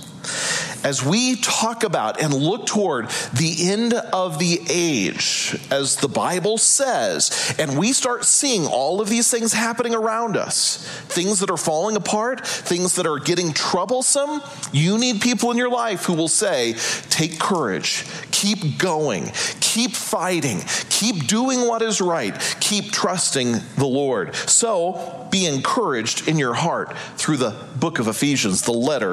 as 0.84 1.04
we 1.04 1.36
talk 1.36 1.84
about 1.84 2.20
and 2.20 2.32
look 2.32 2.66
toward 2.66 3.08
the 3.32 3.70
end 3.70 3.94
of 3.94 4.38
the 4.38 4.60
age, 4.68 5.56
as 5.70 5.96
the 5.96 6.08
Bible 6.08 6.58
says, 6.58 7.54
and 7.58 7.78
we 7.78 7.92
start 7.92 8.24
seeing 8.24 8.66
all 8.66 9.00
of 9.00 9.08
these 9.08 9.30
things 9.30 9.52
happening 9.52 9.94
around 9.94 10.36
us, 10.36 10.86
things 11.08 11.40
that 11.40 11.50
are 11.50 11.56
falling 11.56 11.96
apart, 11.96 12.46
things 12.46 12.96
that 12.96 13.06
are 13.06 13.18
getting 13.18 13.52
troublesome, 13.52 14.42
you 14.72 14.98
need 14.98 15.20
people 15.20 15.50
in 15.50 15.56
your 15.56 15.70
life 15.70 16.04
who 16.04 16.14
will 16.14 16.28
say, 16.28 16.74
Take 17.10 17.38
courage, 17.38 18.04
keep 18.30 18.78
going, 18.78 19.30
keep 19.60 19.92
fighting, 19.92 20.60
keep 20.90 21.26
doing 21.26 21.66
what 21.66 21.82
is 21.82 22.00
right, 22.00 22.34
keep 22.60 22.92
trusting 22.92 23.52
the 23.76 23.86
Lord. 23.86 24.34
So 24.34 25.26
be 25.30 25.46
encouraged 25.46 26.28
in 26.28 26.38
your 26.38 26.54
heart 26.54 26.96
through 27.16 27.38
the 27.38 27.56
book 27.76 27.98
of 27.98 28.08
Ephesians, 28.08 28.62
the 28.62 28.72
letter 28.72 29.12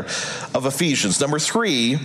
of 0.54 0.65
Ephesians. 0.65 1.19
Number 1.19 1.39
three, 1.39 1.53
three, 1.54 2.00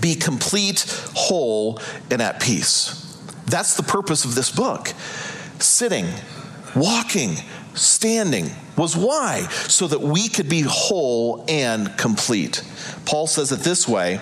be 0.00 0.14
complete, 0.14 0.86
whole, 1.14 1.80
and 2.10 2.22
at 2.22 2.40
peace. 2.40 3.20
That's 3.46 3.76
the 3.76 3.82
purpose 3.82 4.24
of 4.24 4.36
this 4.36 4.50
book. 4.50 4.94
Sitting, 5.58 6.06
walking, 6.76 7.34
standing 7.74 8.50
was 8.76 8.96
why? 8.96 9.48
So 9.66 9.88
that 9.88 10.00
we 10.00 10.28
could 10.28 10.48
be 10.48 10.62
whole 10.62 11.44
and 11.48 11.96
complete. 11.98 12.62
Paul 13.04 13.26
says 13.26 13.50
it 13.50 13.60
this 13.60 13.88
way 13.88 14.20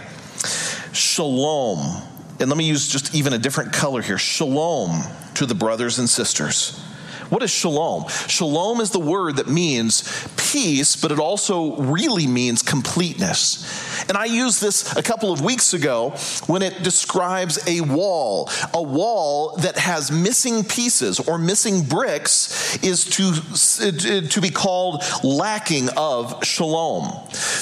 Shalom. 0.92 2.03
And 2.40 2.48
let 2.48 2.57
me 2.57 2.64
use 2.64 2.88
just 2.88 3.14
even 3.14 3.35
a 3.35 3.38
different 3.38 3.74
color 3.74 4.00
here. 4.00 4.16
Shalom 4.16 5.03
to 5.35 5.44
the 5.44 5.55
brothers 5.55 5.98
and 5.98 6.09
sisters. 6.09 6.83
What 7.30 7.44
is 7.44 7.50
shalom? 7.50 8.08
Shalom 8.08 8.80
is 8.80 8.90
the 8.90 8.98
word 8.98 9.36
that 9.36 9.48
means 9.48 10.02
peace, 10.36 10.96
but 10.96 11.12
it 11.12 11.20
also 11.20 11.76
really 11.76 12.26
means 12.26 12.60
completeness. 12.60 14.04
And 14.08 14.16
I 14.16 14.24
used 14.24 14.60
this 14.60 14.96
a 14.96 15.02
couple 15.02 15.32
of 15.32 15.40
weeks 15.40 15.72
ago 15.72 16.10
when 16.48 16.60
it 16.62 16.82
describes 16.82 17.58
a 17.68 17.82
wall. 17.82 18.50
A 18.74 18.82
wall 18.82 19.54
that 19.58 19.78
has 19.78 20.10
missing 20.10 20.64
pieces 20.64 21.20
or 21.20 21.38
missing 21.38 21.84
bricks 21.84 22.82
is 22.82 23.04
to, 23.04 24.28
to 24.28 24.40
be 24.40 24.50
called 24.50 25.04
lacking 25.22 25.88
of 25.96 26.44
shalom. 26.44 27.04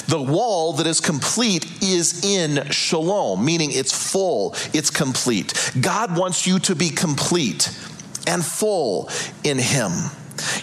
The 0.07 0.21
wall 0.21 0.73
that 0.73 0.87
is 0.87 0.99
complete 0.99 1.83
is 1.83 2.25
in 2.25 2.71
shalom, 2.71 3.45
meaning 3.45 3.69
it's 3.71 4.11
full, 4.11 4.55
it's 4.73 4.89
complete. 4.89 5.71
God 5.79 6.17
wants 6.17 6.47
you 6.47 6.57
to 6.59 6.75
be 6.75 6.89
complete 6.89 7.69
and 8.29 8.45
full 8.45 9.09
in 9.43 9.57
Him. 9.57 9.91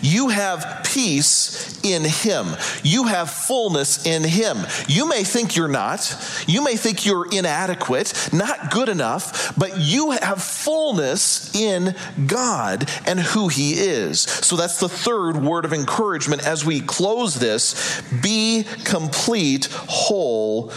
You 0.01 0.29
have 0.29 0.85
peace 0.85 1.79
in 1.83 2.05
Him. 2.05 2.47
You 2.83 3.05
have 3.05 3.31
fullness 3.31 4.07
in 4.07 4.25
Him. 4.25 4.59
You 4.89 5.09
may 5.09 5.25
think 5.25 5.57
you're 5.57 5.69
not. 5.69 6.45
You 6.47 6.63
may 6.63 6.77
think 6.77 7.05
you're 7.05 7.27
inadequate, 7.31 8.31
not 8.33 8.71
good 8.71 8.89
enough, 8.89 9.55
but 9.59 9.79
you 9.79 10.13
have 10.13 10.43
fullness 10.43 11.55
in 11.55 11.95
God 12.27 12.91
and 13.07 13.21
who 13.21 13.49
He 13.49 13.75
is. 13.75 14.21
So 14.21 14.57
that's 14.57 14.81
the 14.81 14.89
third 14.89 15.37
word 15.37 15.65
of 15.65 15.73
encouragement 15.73 16.47
as 16.47 16.65
we 16.65 16.81
close 16.81 17.35
this 17.35 18.01
be 18.23 18.65
complete, 18.85 19.67
whole, 19.67 20.73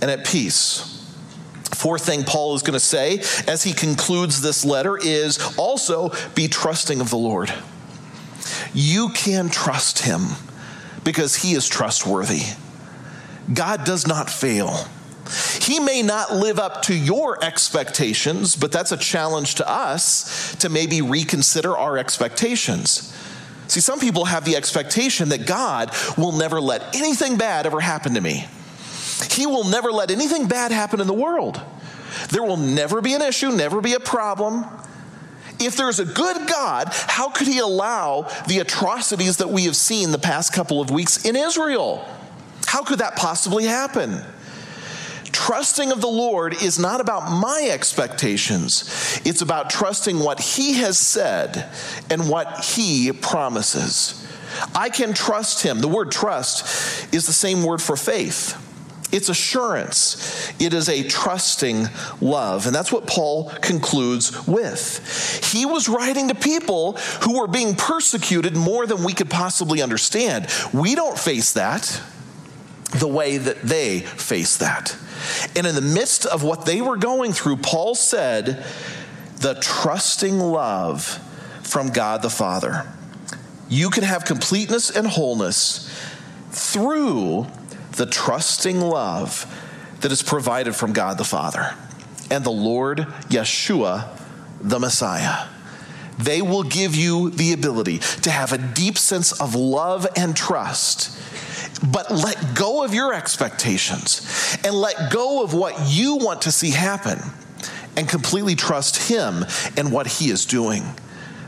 and 0.00 0.10
at 0.10 0.26
peace. 0.26 0.93
Fourth 1.74 2.06
thing 2.06 2.24
Paul 2.24 2.54
is 2.54 2.62
going 2.62 2.74
to 2.74 2.80
say 2.80 3.18
as 3.46 3.62
he 3.62 3.72
concludes 3.72 4.40
this 4.40 4.64
letter 4.64 4.96
is 4.96 5.38
also 5.56 6.12
be 6.34 6.48
trusting 6.48 7.00
of 7.00 7.10
the 7.10 7.18
Lord. 7.18 7.52
You 8.72 9.10
can 9.10 9.48
trust 9.48 10.00
him 10.00 10.22
because 11.04 11.36
he 11.36 11.54
is 11.54 11.68
trustworthy. 11.68 12.42
God 13.52 13.84
does 13.84 14.06
not 14.06 14.30
fail. 14.30 14.88
He 15.60 15.80
may 15.80 16.02
not 16.02 16.34
live 16.34 16.58
up 16.58 16.82
to 16.82 16.94
your 16.94 17.42
expectations, 17.42 18.56
but 18.56 18.72
that's 18.72 18.92
a 18.92 18.96
challenge 18.96 19.56
to 19.56 19.68
us 19.68 20.54
to 20.56 20.68
maybe 20.68 21.02
reconsider 21.02 21.76
our 21.76 21.96
expectations. 21.96 23.14
See, 23.68 23.80
some 23.80 24.00
people 24.00 24.26
have 24.26 24.44
the 24.44 24.56
expectation 24.56 25.30
that 25.30 25.46
God 25.46 25.90
will 26.18 26.32
never 26.32 26.60
let 26.60 26.94
anything 26.94 27.36
bad 27.38 27.66
ever 27.66 27.80
happen 27.80 28.14
to 28.14 28.20
me. 28.20 28.46
He 29.30 29.46
will 29.46 29.64
never 29.64 29.92
let 29.92 30.10
anything 30.10 30.48
bad 30.48 30.72
happen 30.72 31.00
in 31.00 31.06
the 31.06 31.14
world. 31.14 31.60
There 32.30 32.42
will 32.42 32.56
never 32.56 33.00
be 33.00 33.14
an 33.14 33.22
issue, 33.22 33.50
never 33.50 33.80
be 33.80 33.94
a 33.94 34.00
problem. 34.00 34.64
If 35.60 35.76
there's 35.76 36.00
a 36.00 36.04
good 36.04 36.48
God, 36.48 36.88
how 36.90 37.30
could 37.30 37.46
he 37.46 37.58
allow 37.58 38.28
the 38.48 38.58
atrocities 38.58 39.36
that 39.38 39.50
we 39.50 39.64
have 39.64 39.76
seen 39.76 40.10
the 40.10 40.18
past 40.18 40.52
couple 40.52 40.80
of 40.80 40.90
weeks 40.90 41.24
in 41.24 41.36
Israel? 41.36 42.06
How 42.66 42.82
could 42.82 42.98
that 42.98 43.16
possibly 43.16 43.64
happen? 43.64 44.20
Trusting 45.26 45.92
of 45.92 46.00
the 46.00 46.08
Lord 46.08 46.62
is 46.62 46.78
not 46.78 47.00
about 47.00 47.30
my 47.30 47.68
expectations. 47.70 49.20
It's 49.24 49.42
about 49.42 49.70
trusting 49.70 50.18
what 50.18 50.40
He 50.40 50.74
has 50.74 50.98
said 50.98 51.70
and 52.10 52.28
what 52.28 52.64
He 52.64 53.12
promises. 53.12 54.26
I 54.74 54.88
can 54.88 55.12
trust 55.12 55.62
Him. 55.62 55.80
The 55.80 55.88
word 55.88 56.12
trust 56.12 57.12
is 57.12 57.26
the 57.26 57.32
same 57.32 57.64
word 57.64 57.82
for 57.82 57.96
faith. 57.96 58.60
It's 59.14 59.28
assurance. 59.28 60.52
It 60.58 60.74
is 60.74 60.88
a 60.88 61.06
trusting 61.06 61.86
love. 62.20 62.66
And 62.66 62.74
that's 62.74 62.90
what 62.90 63.06
Paul 63.06 63.48
concludes 63.62 64.44
with. 64.44 65.52
He 65.52 65.64
was 65.64 65.88
writing 65.88 66.26
to 66.28 66.34
people 66.34 66.94
who 67.22 67.38
were 67.38 67.46
being 67.46 67.76
persecuted 67.76 68.56
more 68.56 68.88
than 68.88 69.04
we 69.04 69.12
could 69.12 69.30
possibly 69.30 69.80
understand. 69.82 70.48
We 70.72 70.96
don't 70.96 71.16
face 71.16 71.52
that 71.52 72.02
the 72.98 73.06
way 73.06 73.38
that 73.38 73.62
they 73.62 74.00
face 74.00 74.56
that. 74.56 74.96
And 75.54 75.64
in 75.64 75.76
the 75.76 75.80
midst 75.80 76.26
of 76.26 76.42
what 76.42 76.66
they 76.66 76.80
were 76.80 76.96
going 76.96 77.32
through, 77.32 77.58
Paul 77.58 77.94
said, 77.94 78.64
the 79.36 79.54
trusting 79.60 80.40
love 80.40 81.04
from 81.62 81.90
God 81.90 82.22
the 82.22 82.30
Father. 82.30 82.84
You 83.68 83.90
can 83.90 84.02
have 84.02 84.24
completeness 84.24 84.90
and 84.90 85.06
wholeness 85.06 85.88
through 86.50 87.46
the 87.96 88.06
trusting 88.06 88.80
love 88.80 89.46
that 90.00 90.12
is 90.12 90.22
provided 90.22 90.74
from 90.74 90.92
God 90.92 91.18
the 91.18 91.24
Father 91.24 91.74
and 92.30 92.44
the 92.44 92.50
Lord 92.50 92.98
Yeshua, 93.28 94.08
the 94.60 94.78
Messiah. 94.78 95.48
They 96.18 96.42
will 96.42 96.62
give 96.62 96.94
you 96.94 97.30
the 97.30 97.52
ability 97.52 97.98
to 97.98 98.30
have 98.30 98.52
a 98.52 98.58
deep 98.58 98.98
sense 98.98 99.32
of 99.40 99.54
love 99.54 100.06
and 100.16 100.36
trust. 100.36 101.20
But 101.84 102.10
let 102.10 102.54
go 102.54 102.84
of 102.84 102.94
your 102.94 103.12
expectations 103.12 104.56
and 104.64 104.74
let 104.74 105.12
go 105.12 105.42
of 105.42 105.54
what 105.54 105.74
you 105.86 106.16
want 106.16 106.42
to 106.42 106.52
see 106.52 106.70
happen 106.70 107.18
and 107.96 108.08
completely 108.08 108.54
trust 108.54 109.08
Him 109.08 109.44
and 109.76 109.92
what 109.92 110.06
He 110.06 110.30
is 110.30 110.46
doing. 110.46 110.84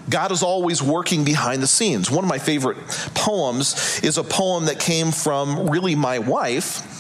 God 0.09 0.33
is 0.33 0.43
always 0.43 0.83
working 0.83 1.25
behind 1.25 1.63
the 1.63 1.67
scenes. 1.67 2.11
One 2.11 2.25
of 2.25 2.29
my 2.29 2.39
favorite 2.39 2.79
poems 3.15 4.01
is 4.03 4.19
a 4.19 4.25
poem 4.25 4.67
that 4.67 4.79
came 4.79 5.13
from 5.13 5.69
really 5.69 5.95
my 5.95 6.19
wife. 6.19 6.93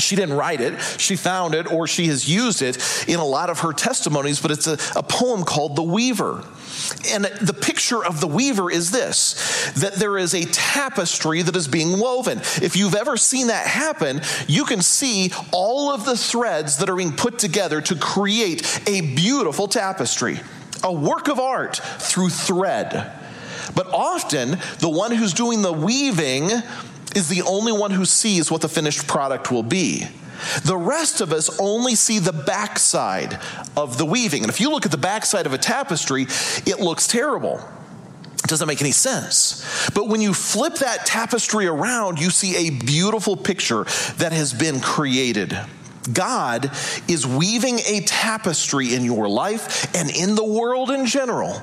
She 0.00 0.16
didn't 0.16 0.36
write 0.36 0.60
it, 0.60 0.78
she 0.98 1.16
found 1.16 1.54
it, 1.54 1.70
or 1.70 1.86
she 1.86 2.08
has 2.08 2.28
used 2.28 2.62
it 2.62 3.08
in 3.08 3.20
a 3.20 3.24
lot 3.24 3.48
of 3.48 3.60
her 3.60 3.72
testimonies, 3.72 4.40
but 4.40 4.50
it's 4.50 4.66
a, 4.66 4.76
a 4.96 5.02
poem 5.02 5.44
called 5.44 5.76
The 5.76 5.82
Weaver. 5.82 6.44
And 7.08 7.24
the 7.24 7.54
picture 7.54 8.04
of 8.04 8.20
the 8.20 8.26
weaver 8.26 8.70
is 8.70 8.90
this 8.90 9.72
that 9.76 9.94
there 9.94 10.18
is 10.18 10.34
a 10.34 10.44
tapestry 10.46 11.40
that 11.42 11.54
is 11.54 11.68
being 11.68 12.00
woven. 12.00 12.38
If 12.38 12.76
you've 12.76 12.96
ever 12.96 13.16
seen 13.16 13.46
that 13.46 13.66
happen, 13.66 14.20
you 14.48 14.64
can 14.64 14.82
see 14.82 15.32
all 15.52 15.90
of 15.90 16.04
the 16.04 16.16
threads 16.16 16.78
that 16.78 16.90
are 16.90 16.96
being 16.96 17.12
put 17.12 17.38
together 17.38 17.80
to 17.82 17.94
create 17.94 18.80
a 18.88 19.00
beautiful 19.14 19.68
tapestry 19.68 20.40
a 20.84 20.92
work 20.92 21.28
of 21.28 21.40
art 21.40 21.80
through 21.98 22.28
thread. 22.28 23.10
But 23.74 23.88
often, 23.88 24.58
the 24.78 24.88
one 24.88 25.10
who's 25.10 25.32
doing 25.32 25.62
the 25.62 25.72
weaving 25.72 26.50
is 27.16 27.28
the 27.28 27.42
only 27.42 27.72
one 27.72 27.90
who 27.90 28.04
sees 28.04 28.50
what 28.50 28.60
the 28.60 28.68
finished 28.68 29.06
product 29.06 29.50
will 29.50 29.62
be. 29.62 30.06
The 30.64 30.76
rest 30.76 31.20
of 31.20 31.32
us 31.32 31.58
only 31.58 31.94
see 31.94 32.18
the 32.18 32.32
backside 32.32 33.40
of 33.76 33.98
the 33.98 34.04
weaving. 34.04 34.42
And 34.42 34.50
if 34.50 34.60
you 34.60 34.70
look 34.70 34.84
at 34.84 34.90
the 34.90 34.98
backside 34.98 35.46
of 35.46 35.54
a 35.54 35.58
tapestry, 35.58 36.22
it 36.66 36.80
looks 36.80 37.06
terrible. 37.06 37.60
It 38.34 38.48
doesn't 38.48 38.68
make 38.68 38.82
any 38.82 38.92
sense. 38.92 39.88
But 39.94 40.08
when 40.08 40.20
you 40.20 40.34
flip 40.34 40.74
that 40.76 41.06
tapestry 41.06 41.66
around, 41.66 42.20
you 42.20 42.28
see 42.28 42.68
a 42.68 42.70
beautiful 42.70 43.36
picture 43.36 43.84
that 44.18 44.32
has 44.32 44.52
been 44.52 44.80
created. 44.80 45.58
God 46.12 46.70
is 47.08 47.26
weaving 47.26 47.78
a 47.86 48.00
tapestry 48.00 48.94
in 48.94 49.04
your 49.04 49.28
life 49.28 49.94
and 49.94 50.10
in 50.10 50.34
the 50.34 50.44
world 50.44 50.90
in 50.90 51.06
general. 51.06 51.60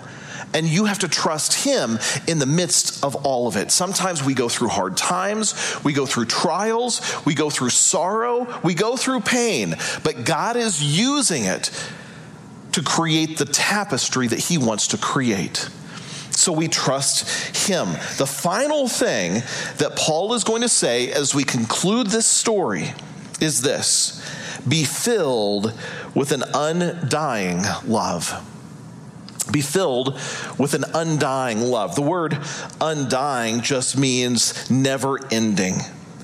And 0.54 0.65
you 0.65 0.86
have 0.86 0.99
to 0.99 1.08
trust 1.08 1.54
Him 1.65 1.97
in 2.27 2.39
the 2.39 2.45
midst 2.45 3.04
of 3.06 3.25
all 3.25 3.47
of 3.47 3.56
it. 3.56 3.71
Sometimes 3.71 4.23
we 4.23 4.34
go 4.34 4.49
through 4.49 4.67
hard 4.67 4.97
times, 4.97 5.56
we 5.84 5.93
go 5.93 6.06
through 6.06 6.25
trials, 6.25 7.01
we 7.25 7.34
go 7.34 7.49
through 7.49 7.69
sorrow, 7.69 8.60
we 8.62 8.73
go 8.73 8.97
through 8.97 9.21
pain, 9.21 9.75
but 10.04 10.25
God 10.25 10.58
is 10.58 10.84
using 10.84 11.45
it 11.45 11.71
to 12.73 12.82
create 12.82 13.38
the 13.38 13.45
tapestry 13.45 14.27
that 14.27 14.39
He 14.39 14.58
wants 14.58 14.88
to 14.88 14.97
create. 14.97 15.69
So 16.32 16.51
we 16.51 16.67
trust 16.67 17.67
Him. 17.69 17.88
The 18.17 18.27
final 18.27 18.88
thing 18.88 19.43
that 19.77 19.95
Paul 19.95 20.34
is 20.34 20.43
going 20.43 20.63
to 20.63 20.69
say 20.69 21.12
as 21.12 21.34
we 21.36 21.43
conclude 21.43 22.08
this 22.08 22.27
story 22.27 22.93
is 23.41 23.62
this 23.62 24.23
be 24.67 24.84
filled 24.84 25.73
with 26.13 26.32
an 26.32 26.43
undying 26.54 27.63
love. 27.86 28.47
Be 29.51 29.62
filled 29.62 30.13
with 30.58 30.75
an 30.75 30.86
undying 30.93 31.62
love. 31.62 31.95
The 31.95 32.04
word 32.04 32.38
undying 32.80 33.62
just 33.62 33.97
means 33.97 34.69
never 34.69 35.19
ending, 35.34 35.75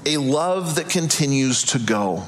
a 0.05 0.17
love 0.17 0.75
that 0.75 0.89
continues 0.89 1.63
to 1.63 1.79
go. 1.79 2.23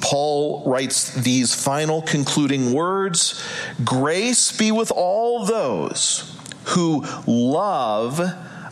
Paul 0.00 0.62
writes 0.66 1.12
these 1.14 1.54
final 1.54 2.02
concluding 2.02 2.72
words 2.72 3.42
Grace 3.84 4.56
be 4.56 4.70
with 4.70 4.92
all 4.92 5.44
those 5.44 6.36
who 6.66 7.04
love 7.26 8.20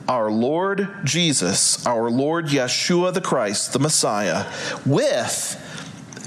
our 0.08 0.30
Lord 0.30 0.88
Jesus, 1.04 1.84
our 1.86 2.10
Lord 2.10 2.46
Yeshua 2.46 3.12
the 3.12 3.20
Christ, 3.20 3.72
the 3.72 3.78
Messiah, 3.78 4.46
with 4.84 5.62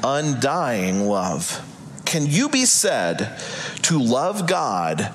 undying 0.03 1.01
love. 1.01 1.65
Can 2.05 2.25
you 2.25 2.49
be 2.49 2.65
said 2.65 3.39
to 3.83 3.99
love 3.99 4.47
God 4.47 5.13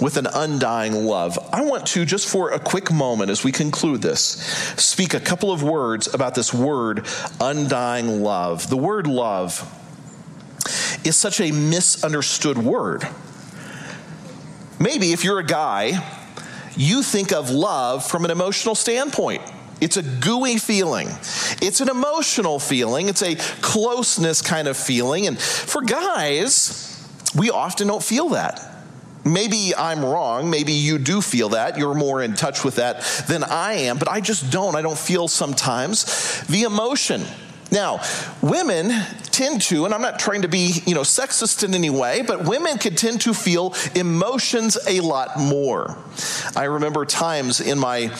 with 0.00 0.16
an 0.16 0.26
undying 0.26 1.04
love? 1.04 1.38
I 1.52 1.64
want 1.64 1.86
to, 1.88 2.04
just 2.04 2.28
for 2.28 2.52
a 2.52 2.58
quick 2.58 2.90
moment 2.92 3.30
as 3.30 3.42
we 3.42 3.52
conclude 3.52 4.02
this, 4.02 4.20
speak 4.76 5.14
a 5.14 5.20
couple 5.20 5.50
of 5.50 5.62
words 5.62 6.12
about 6.12 6.34
this 6.34 6.54
word, 6.54 7.06
undying 7.40 8.22
love. 8.22 8.70
The 8.70 8.76
word 8.76 9.06
love 9.06 9.72
is 11.04 11.16
such 11.16 11.40
a 11.40 11.50
misunderstood 11.52 12.58
word. 12.58 13.06
Maybe 14.78 15.12
if 15.12 15.24
you're 15.24 15.38
a 15.38 15.44
guy, 15.44 16.25
you 16.76 17.02
think 17.02 17.32
of 17.32 17.50
love 17.50 18.06
from 18.06 18.24
an 18.24 18.30
emotional 18.30 18.74
standpoint. 18.74 19.42
It's 19.80 19.96
a 19.96 20.02
gooey 20.02 20.58
feeling. 20.58 21.08
It's 21.60 21.80
an 21.80 21.88
emotional 21.88 22.58
feeling. 22.58 23.08
It's 23.08 23.22
a 23.22 23.36
closeness 23.60 24.40
kind 24.40 24.68
of 24.68 24.76
feeling. 24.76 25.26
And 25.26 25.38
for 25.38 25.82
guys, 25.82 27.06
we 27.36 27.50
often 27.50 27.88
don't 27.88 28.02
feel 28.02 28.30
that. 28.30 28.62
Maybe 29.24 29.74
I'm 29.76 30.04
wrong. 30.04 30.48
Maybe 30.48 30.72
you 30.72 30.98
do 30.98 31.20
feel 31.20 31.50
that. 31.50 31.76
You're 31.76 31.94
more 31.94 32.22
in 32.22 32.34
touch 32.34 32.64
with 32.64 32.76
that 32.76 33.02
than 33.28 33.42
I 33.42 33.72
am, 33.72 33.98
but 33.98 34.08
I 34.08 34.20
just 34.20 34.50
don't. 34.50 34.76
I 34.76 34.82
don't 34.82 34.98
feel 34.98 35.26
sometimes 35.28 36.42
the 36.46 36.62
emotion. 36.62 37.22
Now, 37.72 38.00
women 38.42 38.90
tend 39.36 39.60
to, 39.62 39.84
and 39.84 39.92
I'm 39.92 40.00
not 40.00 40.18
trying 40.18 40.42
to 40.42 40.48
be, 40.48 40.82
you 40.86 40.94
know, 40.94 41.02
sexist 41.02 41.64
in 41.64 41.74
any 41.74 41.90
way, 41.90 42.22
but 42.22 42.44
women 42.44 42.78
can 42.78 42.94
tend 42.94 43.20
to 43.22 43.34
feel 43.34 43.74
emotions 43.94 44.78
a 44.88 45.00
lot 45.00 45.38
more. 45.38 45.98
I 46.54 46.64
remember 46.64 47.04
times 47.04 47.60
in 47.60 47.78
my 47.78 48.16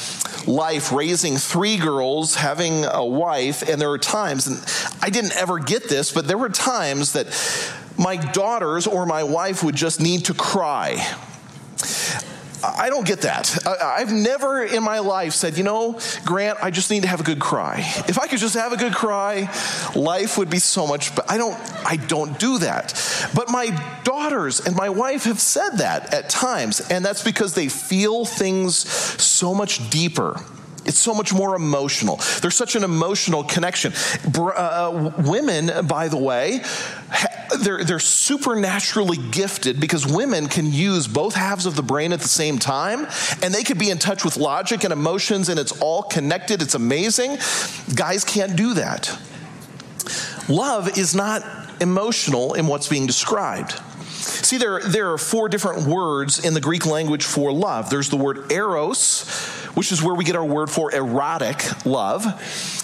life 0.47 0.93
raising 0.93 1.37
three 1.37 1.77
girls, 1.77 2.35
having 2.35 2.85
a 2.85 3.05
wife, 3.05 3.63
and 3.69 3.81
there 3.81 3.89
were 3.89 3.99
times, 3.99 4.47
and 4.47 4.59
I 5.01 5.11
didn't 5.11 5.37
ever 5.37 5.59
get 5.59 5.89
this, 5.89 6.13
but 6.13 6.27
there 6.27 6.39
were 6.39 6.51
times 6.51 7.13
that 7.13 7.27
my 7.97 8.17
daughters 8.17 8.87
or 8.87 9.07
my 9.07 9.23
wife 9.23 9.63
would 9.63 9.77
just 9.77 10.01
need 10.01 10.27
to 10.27 10.35
cry. 10.35 10.97
I 12.63 12.89
don't 12.89 13.07
get 13.07 13.23
that. 13.23 13.67
I've 13.67 14.13
never 14.13 14.63
in 14.63 14.83
my 14.83 15.01
life 15.01 15.33
said, 15.35 15.57
you 15.57 15.65
know, 15.65 16.01
Grant, 16.25 16.59
I 16.63 16.71
just 16.71 16.91
need 16.91 17.03
to 17.03 17.09
have 17.09 17.21
a 17.21 17.25
good 17.25 17.41
cry. 17.41 17.79
If 18.09 18.19
I 18.19 18.27
could 18.27 18.39
just 18.39 18.55
have 18.55 18.73
a 18.73 18.77
good 18.77 18.95
cry, 18.95 19.53
life 19.95 20.39
would 20.39 20.51
be 20.51 20.59
so 20.59 20.87
much 20.87 21.15
better. 21.15 21.31
I 21.31 21.39
don't 21.39 21.57
I 21.87 21.97
don't 21.97 22.39
do 22.39 22.59
that. 22.59 22.95
But 23.35 23.51
my 23.51 23.71
daughters 24.05 24.61
and 24.61 24.77
my 24.77 24.89
wife 24.89 25.25
have 25.25 25.41
said 25.41 25.79
that 25.79 26.13
at 26.15 26.31
times, 26.31 26.81
and 26.81 27.05
that's 27.05 27.23
because 27.23 27.55
they 27.55 27.69
feel 27.69 28.25
things 28.25 28.77
so 28.77 29.55
much 29.55 29.91
deeper. 29.91 30.41
It's 30.87 30.99
so 30.99 31.15
much 31.15 31.35
more 31.35 31.57
emotional. 31.57 32.21
There's 32.41 32.55
such 32.55 32.77
an 32.77 32.85
emotional 32.85 33.43
connection. 33.43 33.93
Uh, 34.37 35.13
women, 35.19 35.87
by 35.87 36.07
the 36.07 36.17
way, 36.17 36.63
they're, 37.61 37.85
they're 37.85 37.99
supernaturally 37.99 39.19
gifted 39.31 39.81
because 39.81 40.07
women 40.07 40.49
can 40.49 40.73
use 40.73 41.07
both 41.07 41.35
halves 41.35 41.67
of 41.67 41.77
the 41.77 41.83
brain 41.83 42.13
at 42.13 42.21
the 42.21 42.29
same 42.29 42.59
time, 42.59 43.07
and 43.43 43.55
they 43.55 43.63
could 43.63 43.79
be 43.79 43.91
in 43.91 43.99
touch 43.99 44.25
with 44.25 44.37
logic 44.37 44.85
and 44.85 44.93
emotions, 44.93 45.49
and 45.49 45.59
it's 45.59 45.73
all 45.81 46.03
connected. 46.03 46.63
It's 46.63 46.75
amazing. 46.75 47.39
Guys 47.95 48.25
can't 48.25 48.57
do 48.57 48.75
that. 48.75 49.17
Love 50.49 50.97
is 50.97 51.15
not 51.15 51.43
emotional 51.81 52.55
in 52.55 52.67
what's 52.67 52.89
being 52.89 53.07
described. 53.07 53.81
See, 54.43 54.59
there, 54.59 54.81
there 54.81 55.13
are 55.13 55.19
four 55.19 55.49
different 55.49 55.87
words 55.87 56.45
in 56.45 56.55
the 56.55 56.61
Greek 56.61 56.87
language 56.87 57.25
for 57.25 57.53
love. 57.53 57.91
There's 57.91 58.09
the 58.09 58.17
word 58.17 58.53
eros, 58.53 59.25
which 59.75 59.93
is 59.93 60.03
where 60.03 60.15
we 60.15 60.25
get 60.25 60.37
our 60.37 60.45
word 60.45 60.71
for 60.71 60.95
erotic 60.95 61.85
love. 61.85 62.25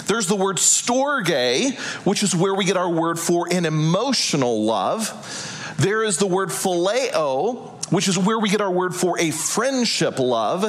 There's 0.07 0.27
the 0.27 0.37
word 0.37 0.57
storge, 0.57 1.79
which 2.05 2.23
is 2.23 2.35
where 2.35 2.55
we 2.55 2.65
get 2.65 2.77
our 2.77 2.91
word 2.91 3.19
for 3.19 3.47
an 3.51 3.65
emotional 3.65 4.65
love. 4.65 5.75
There 5.79 6.03
is 6.03 6.19
the 6.19 6.27
word 6.27 6.51
phileo, 6.51 7.71
which 7.93 8.09
is 8.09 8.19
where 8.19 8.38
we 8.38 8.49
get 8.49 8.61
our 8.61 8.71
word 8.71 8.95
for 8.95 9.19
a 9.19 9.31
friendship 9.31 10.19
love. 10.19 10.62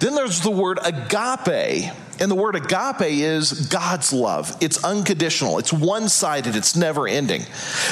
Then 0.00 0.14
there's 0.14 0.40
the 0.40 0.50
word 0.50 0.78
agape. 0.82 1.92
And 2.18 2.30
the 2.30 2.34
word 2.34 2.56
agape 2.56 3.02
is 3.02 3.68
God's 3.68 4.12
love. 4.12 4.56
It's 4.60 4.82
unconditional, 4.84 5.58
it's 5.58 5.72
one 5.72 6.08
sided, 6.08 6.56
it's 6.56 6.76
never 6.76 7.06
ending. 7.06 7.42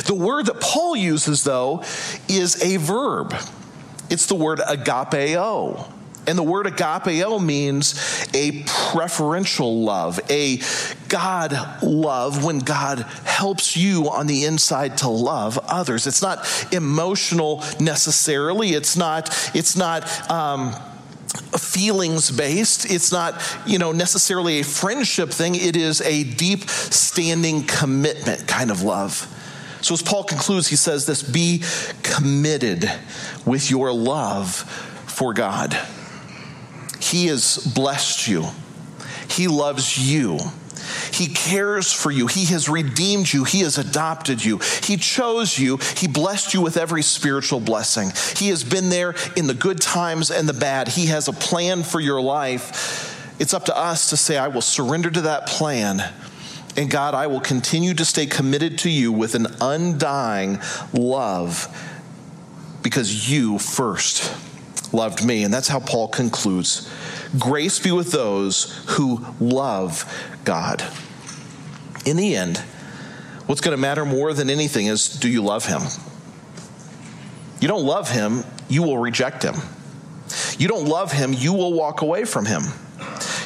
The 0.07 0.15
word 0.15 0.47
that 0.47 0.61
Paul 0.61 0.97
uses, 0.97 1.45
though, 1.45 1.83
is 2.29 2.63
a 2.63 2.79
verb. 2.79 3.35
It's 4.11 4.27
the 4.27 4.35
word 4.35 4.59
agapeo. 4.61 5.91
And 6.27 6.39
the 6.39 6.43
word 6.43 6.67
agapeo 6.67 7.45
means 7.45 7.95
a 8.33 8.63
preferential 8.93 9.83
love, 9.83 10.19
a 10.31 10.61
God 11.09 11.83
love 11.83 12.43
when 12.45 12.61
God 12.61 13.01
helps 13.25 13.77
you 13.77 14.09
on 14.09 14.27
the 14.27 14.45
inside 14.45 14.99
to 14.99 15.09
love 15.09 15.59
others. 15.65 16.07
It's 16.07 16.23
not 16.23 16.47
emotional 16.73 17.63
necessarily. 17.79 18.71
It's 18.71 18.97
not, 18.97 19.29
it's 19.55 19.77
not, 19.77 20.31
um, 20.31 20.75
feelings 21.59 22.31
based 22.31 22.91
it's 22.91 23.11
not 23.11 23.43
you 23.67 23.79
know 23.79 23.93
necessarily 23.93 24.61
a 24.61 24.65
friendship 24.65 25.31
thing. 25.31 25.55
It 25.55 25.77
is 25.77 26.01
a 26.03 26.25
deep 26.25 26.69
standing 26.69 27.65
commitment 27.65 28.47
kind 28.47 28.71
of 28.71 28.83
love. 28.83 29.31
So 29.81 29.95
as 29.95 30.03
paul 30.03 30.25
concludes 30.25 30.69
he 30.69 30.77
says 30.77 31.07
this 31.07 31.23
be 31.23 31.63
committed 32.03 32.91
with 33.45 33.71
your 33.71 33.93
love 33.93 34.55
for 35.07 35.35
god. 35.35 35.77
He 37.01 37.27
has 37.27 37.59
blessed 37.75 38.29
you, 38.29 38.47
He 39.29 39.49
loves 39.49 39.99
you. 39.99 40.39
He 41.13 41.27
cares 41.29 41.93
for 41.93 42.11
you. 42.11 42.27
He 42.27 42.47
has 42.47 42.69
redeemed 42.69 43.33
you. 43.33 43.45
He 43.45 43.61
has 43.61 43.79
adopted 43.79 44.45
you. 44.45 44.59
He 44.83 44.97
chose 44.97 45.59
you. 45.59 45.79
He 45.97 46.09
blessed 46.09 46.55
you 46.55 46.61
with 46.61 46.77
every 46.77 47.03
spiritual 47.03 47.61
blessing. 47.61 48.13
He 48.37 48.49
has 48.49 48.65
been 48.65 48.89
there 48.89 49.15
in 49.37 49.47
the 49.47 49.55
good 49.55 49.81
times 49.81 50.31
and 50.31 50.49
the 50.49 50.55
bad. 50.55 50.89
He 50.89 51.07
has 51.07 51.29
a 51.29 51.33
plan 51.33 51.83
for 51.83 52.01
your 52.01 52.21
life. 52.21 53.11
It's 53.39 53.55
up 53.55 53.65
to 53.67 53.77
us 53.77 54.11
to 54.11 54.17
say, 54.17 54.39
I 54.39 54.49
will 54.49 54.61
surrender 54.61 55.11
to 55.11 55.23
that 55.23 55.47
plan. 55.47 56.03
And 56.77 56.91
God, 56.91 57.15
I 57.15 57.27
will 57.29 57.41
continue 57.41 57.95
to 57.95 58.05
stay 58.05 58.27
committed 58.27 58.79
to 58.81 58.91
you 58.91 59.13
with 59.13 59.35
an 59.35 59.47
undying 59.61 60.61
love 60.93 61.69
because 62.83 63.31
you 63.31 63.59
first 63.59 64.33
loved 64.93 65.25
me. 65.25 65.45
And 65.45 65.53
that's 65.53 65.69
how 65.69 65.81
Paul 65.81 66.09
concludes 66.09 66.91
Grace 67.39 67.81
be 67.81 67.91
with 67.91 68.13
those 68.13 68.81
who 68.91 69.25
love 69.41 70.05
God. 70.45 70.85
In 72.05 72.17
the 72.17 72.37
end, 72.37 72.59
what's 73.47 73.61
going 73.61 73.77
to 73.77 73.81
matter 73.81 74.05
more 74.05 74.33
than 74.33 74.51
anything 74.51 74.87
is 74.87 75.09
do 75.09 75.29
you 75.29 75.43
love 75.43 75.67
him? 75.67 75.83
You 77.61 77.69
don't 77.69 77.85
love 77.85 78.11
him, 78.11 78.45
you 78.69 78.83
will 78.83 78.99
reject 78.99 79.43
him. 79.43 79.55
You 80.59 80.69
don't 80.69 80.87
love 80.87 81.13
him, 81.13 81.33
you 81.33 81.53
will 81.53 81.73
walk 81.73 82.03
away 82.03 82.25
from 82.25 82.47
him. 82.47 82.63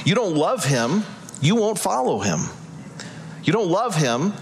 You 0.05 0.15
don't 0.15 0.35
love 0.35 0.65
him, 0.65 1.05
you 1.41 1.55
won't 1.57 1.79
follow 1.79 2.19
him. 2.21 2.41
You 3.45 3.53
don't 3.53 3.71
love 3.71 3.95
him, 3.95 4.33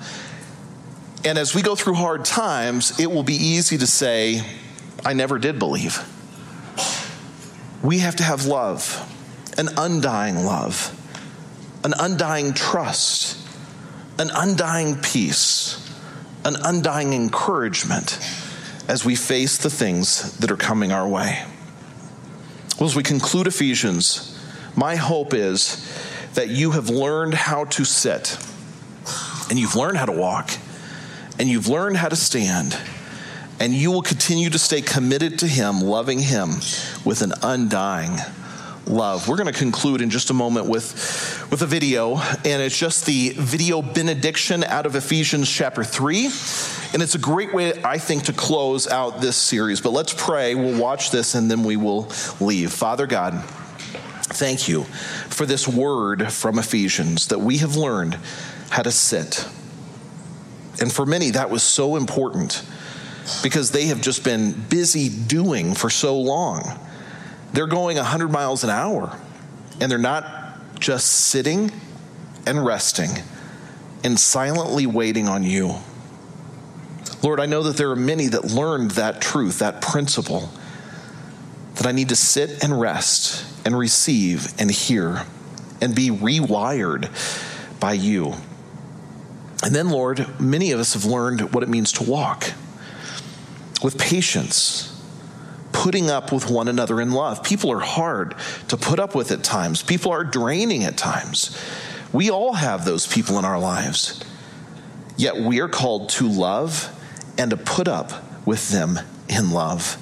and 1.26 1.38
as 1.38 1.56
we 1.56 1.62
go 1.62 1.74
through 1.74 1.94
hard 1.94 2.24
times, 2.24 3.00
it 3.00 3.10
will 3.10 3.24
be 3.24 3.34
easy 3.34 3.76
to 3.78 3.86
say, 3.86 4.42
I 5.04 5.12
never 5.12 5.40
did 5.40 5.58
believe. 5.58 5.98
We 7.82 7.98
have 7.98 8.16
to 8.16 8.22
have 8.22 8.46
love, 8.46 9.02
an 9.58 9.68
undying 9.76 10.44
love, 10.44 10.95
an 11.86 11.94
undying 12.00 12.52
trust, 12.52 13.38
an 14.18 14.28
undying 14.34 14.96
peace, 14.96 15.88
an 16.44 16.56
undying 16.64 17.12
encouragement 17.12 18.18
as 18.88 19.04
we 19.04 19.14
face 19.14 19.56
the 19.58 19.70
things 19.70 20.36
that 20.38 20.50
are 20.50 20.56
coming 20.56 20.90
our 20.90 21.06
way. 21.06 21.44
Well, 22.80 22.88
as 22.88 22.96
we 22.96 23.04
conclude 23.04 23.46
Ephesians, 23.46 24.36
my 24.74 24.96
hope 24.96 25.32
is 25.32 25.80
that 26.34 26.48
you 26.48 26.72
have 26.72 26.90
learned 26.90 27.34
how 27.34 27.66
to 27.66 27.84
sit, 27.84 28.36
and 29.48 29.56
you've 29.56 29.76
learned 29.76 29.96
how 29.96 30.06
to 30.06 30.12
walk, 30.12 30.50
and 31.38 31.48
you've 31.48 31.68
learned 31.68 31.98
how 31.98 32.08
to 32.08 32.16
stand 32.16 32.76
and 33.58 33.72
you 33.72 33.90
will 33.90 34.02
continue 34.02 34.50
to 34.50 34.58
stay 34.58 34.82
committed 34.82 35.38
to 35.38 35.46
Him, 35.46 35.80
loving 35.80 36.18
Him 36.18 36.56
with 37.06 37.22
an 37.22 37.32
undying 37.42 38.18
love. 38.86 39.28
We're 39.28 39.36
going 39.36 39.52
to 39.52 39.58
conclude 39.58 40.00
in 40.00 40.10
just 40.10 40.30
a 40.30 40.34
moment 40.34 40.66
with, 40.66 41.46
with 41.50 41.62
a 41.62 41.66
video, 41.66 42.16
and 42.16 42.62
it's 42.62 42.78
just 42.78 43.06
the 43.06 43.30
video 43.36 43.82
benediction 43.82 44.64
out 44.64 44.86
of 44.86 44.94
Ephesians 44.94 45.50
chapter 45.50 45.82
3. 45.82 46.26
And 46.92 47.02
it's 47.02 47.14
a 47.14 47.18
great 47.18 47.52
way, 47.52 47.82
I 47.82 47.98
think, 47.98 48.24
to 48.24 48.32
close 48.32 48.86
out 48.86 49.20
this 49.20 49.36
series. 49.36 49.80
But 49.80 49.90
let's 49.90 50.14
pray. 50.14 50.54
We'll 50.54 50.80
watch 50.80 51.10
this 51.10 51.34
and 51.34 51.50
then 51.50 51.64
we 51.64 51.76
will 51.76 52.08
leave. 52.40 52.72
Father 52.72 53.06
God, 53.06 53.42
thank 53.44 54.68
you 54.68 54.84
for 54.84 55.46
this 55.46 55.66
word 55.66 56.32
from 56.32 56.58
Ephesians 56.58 57.28
that 57.28 57.40
we 57.40 57.58
have 57.58 57.76
learned 57.76 58.18
how 58.70 58.82
to 58.82 58.92
sit. 58.92 59.48
And 60.80 60.92
for 60.92 61.06
many, 61.06 61.30
that 61.30 61.50
was 61.50 61.62
so 61.62 61.96
important 61.96 62.64
because 63.42 63.72
they 63.72 63.86
have 63.86 64.00
just 64.00 64.24
been 64.24 64.52
busy 64.52 65.08
doing 65.08 65.74
for 65.74 65.90
so 65.90 66.18
long. 66.18 66.78
They're 67.56 67.66
going 67.66 67.96
100 67.96 68.28
miles 68.28 68.64
an 68.64 68.70
hour 68.70 69.18
and 69.80 69.90
they're 69.90 69.96
not 69.96 70.78
just 70.78 71.10
sitting 71.10 71.72
and 72.46 72.62
resting 72.62 73.08
and 74.04 74.20
silently 74.20 74.86
waiting 74.86 75.26
on 75.26 75.42
you. 75.42 75.76
Lord, 77.22 77.40
I 77.40 77.46
know 77.46 77.62
that 77.62 77.78
there 77.78 77.90
are 77.90 77.96
many 77.96 78.26
that 78.26 78.44
learned 78.44 78.90
that 78.90 79.22
truth, 79.22 79.60
that 79.60 79.80
principle, 79.80 80.50
that 81.76 81.86
I 81.86 81.92
need 81.92 82.10
to 82.10 82.16
sit 82.16 82.62
and 82.62 82.78
rest 82.78 83.46
and 83.64 83.76
receive 83.78 84.52
and 84.60 84.70
hear 84.70 85.24
and 85.80 85.94
be 85.94 86.10
rewired 86.10 87.08
by 87.80 87.94
you. 87.94 88.34
And 89.62 89.74
then, 89.74 89.88
Lord, 89.88 90.38
many 90.38 90.72
of 90.72 90.80
us 90.80 90.92
have 90.92 91.06
learned 91.06 91.54
what 91.54 91.62
it 91.62 91.70
means 91.70 91.90
to 91.92 92.04
walk 92.04 92.52
with 93.82 93.96
patience, 93.98 94.95
putting 95.76 96.08
up 96.08 96.32
with 96.32 96.48
one 96.50 96.68
another 96.68 97.02
in 97.02 97.10
love. 97.10 97.42
People 97.42 97.70
are 97.70 97.80
hard 97.80 98.34
to 98.68 98.78
put 98.78 98.98
up 98.98 99.14
with 99.14 99.30
at 99.30 99.44
times, 99.44 99.82
people 99.82 100.10
are 100.10 100.24
draining 100.24 100.84
at 100.84 100.96
times. 100.96 101.56
We 102.12 102.30
all 102.30 102.54
have 102.54 102.86
those 102.86 103.06
people 103.06 103.38
in 103.38 103.44
our 103.44 103.58
lives. 103.58 104.24
Yet 105.18 105.36
we 105.36 105.60
are 105.60 105.68
called 105.68 106.08
to 106.10 106.28
love 106.28 106.90
and 107.36 107.50
to 107.50 107.58
put 107.58 107.88
up 107.88 108.10
with 108.46 108.70
them 108.70 108.98
in 109.28 109.50
love, 109.50 109.98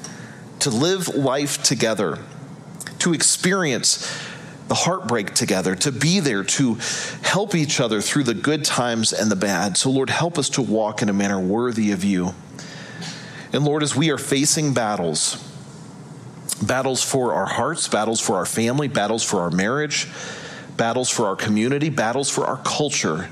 to 0.60 0.70
live 0.70 1.08
life 1.08 1.62
together, 1.64 2.18
to 3.00 3.12
experience 3.12 4.16
the 4.68 4.74
heartbreak 4.74 5.34
together, 5.34 5.74
to 5.74 5.90
be 5.90 6.20
there 6.20 6.44
to 6.44 6.78
help 7.22 7.54
each 7.54 7.80
other 7.80 8.00
through 8.00 8.24
the 8.24 8.34
good 8.34 8.64
times 8.64 9.12
and 9.12 9.28
the 9.28 9.37
bad. 9.37 9.76
So, 9.76 9.90
Lord, 9.90 10.08
help 10.08 10.38
us 10.38 10.48
to 10.50 10.62
walk 10.62 11.02
in 11.02 11.08
a 11.08 11.12
manner 11.12 11.40
worthy 11.40 11.90
of 11.90 12.04
you. 12.04 12.32
And 13.52 13.64
Lord, 13.64 13.82
as 13.82 13.96
we 13.96 14.10
are 14.10 14.18
facing 14.18 14.72
battles, 14.72 15.50
battles 16.62 17.02
for 17.02 17.34
our 17.34 17.46
hearts, 17.46 17.88
battles 17.88 18.20
for 18.20 18.36
our 18.36 18.46
family, 18.46 18.88
battles 18.88 19.22
for 19.22 19.40
our 19.40 19.50
marriage, 19.50 20.08
battles 20.76 21.10
for 21.10 21.26
our 21.26 21.36
community, 21.36 21.88
battles 21.88 22.30
for 22.30 22.46
our 22.46 22.58
culture, 22.58 23.28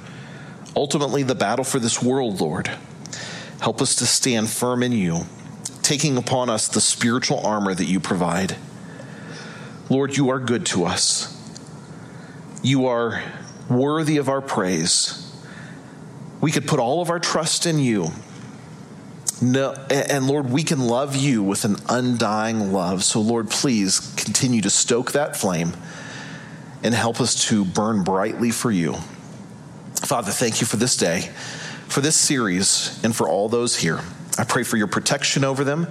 ultimately 0.76 1.22
the 1.22 1.34
battle 1.34 1.64
for 1.64 1.78
this 1.78 2.02
world, 2.02 2.40
Lord, 2.40 2.70
help 3.60 3.80
us 3.80 3.96
to 3.96 4.06
stand 4.06 4.48
firm 4.50 4.82
in 4.82 4.92
you, 4.92 5.26
taking 5.82 6.16
upon 6.16 6.50
us 6.50 6.68
the 6.68 6.80
spiritual 6.80 7.40
armor 7.40 7.74
that 7.74 7.84
you 7.84 8.00
provide. 8.00 8.56
Lord, 9.88 10.16
you 10.16 10.30
are 10.30 10.38
good 10.38 10.66
to 10.66 10.84
us. 10.84 11.28
You 12.62 12.86
are 12.86 13.22
worthy 13.68 14.16
of 14.16 14.28
our 14.28 14.40
praise. 14.40 15.18
We 16.40 16.50
could 16.50 16.66
put 16.66 16.80
all 16.80 17.02
of 17.02 17.10
our 17.10 17.20
trust 17.20 17.66
in 17.66 17.78
you. 17.78 18.10
No, 19.40 19.72
and 19.90 20.26
Lord, 20.26 20.50
we 20.50 20.62
can 20.62 20.80
love 20.80 21.16
you 21.16 21.42
with 21.42 21.64
an 21.64 21.76
undying 21.88 22.72
love. 22.72 23.02
So, 23.02 23.20
Lord, 23.20 23.50
please 23.50 24.14
continue 24.16 24.60
to 24.62 24.70
stoke 24.70 25.12
that 25.12 25.36
flame 25.36 25.72
and 26.84 26.94
help 26.94 27.20
us 27.20 27.48
to 27.48 27.64
burn 27.64 28.04
brightly 28.04 28.50
for 28.50 28.70
you. 28.70 28.94
Father, 29.96 30.30
thank 30.30 30.60
you 30.60 30.66
for 30.66 30.76
this 30.76 30.96
day, 30.96 31.30
for 31.88 32.00
this 32.00 32.16
series, 32.16 33.02
and 33.02 33.14
for 33.14 33.28
all 33.28 33.48
those 33.48 33.76
here. 33.76 34.00
I 34.38 34.44
pray 34.44 34.62
for 34.62 34.76
your 34.76 34.86
protection 34.86 35.44
over 35.44 35.64
them, 35.64 35.88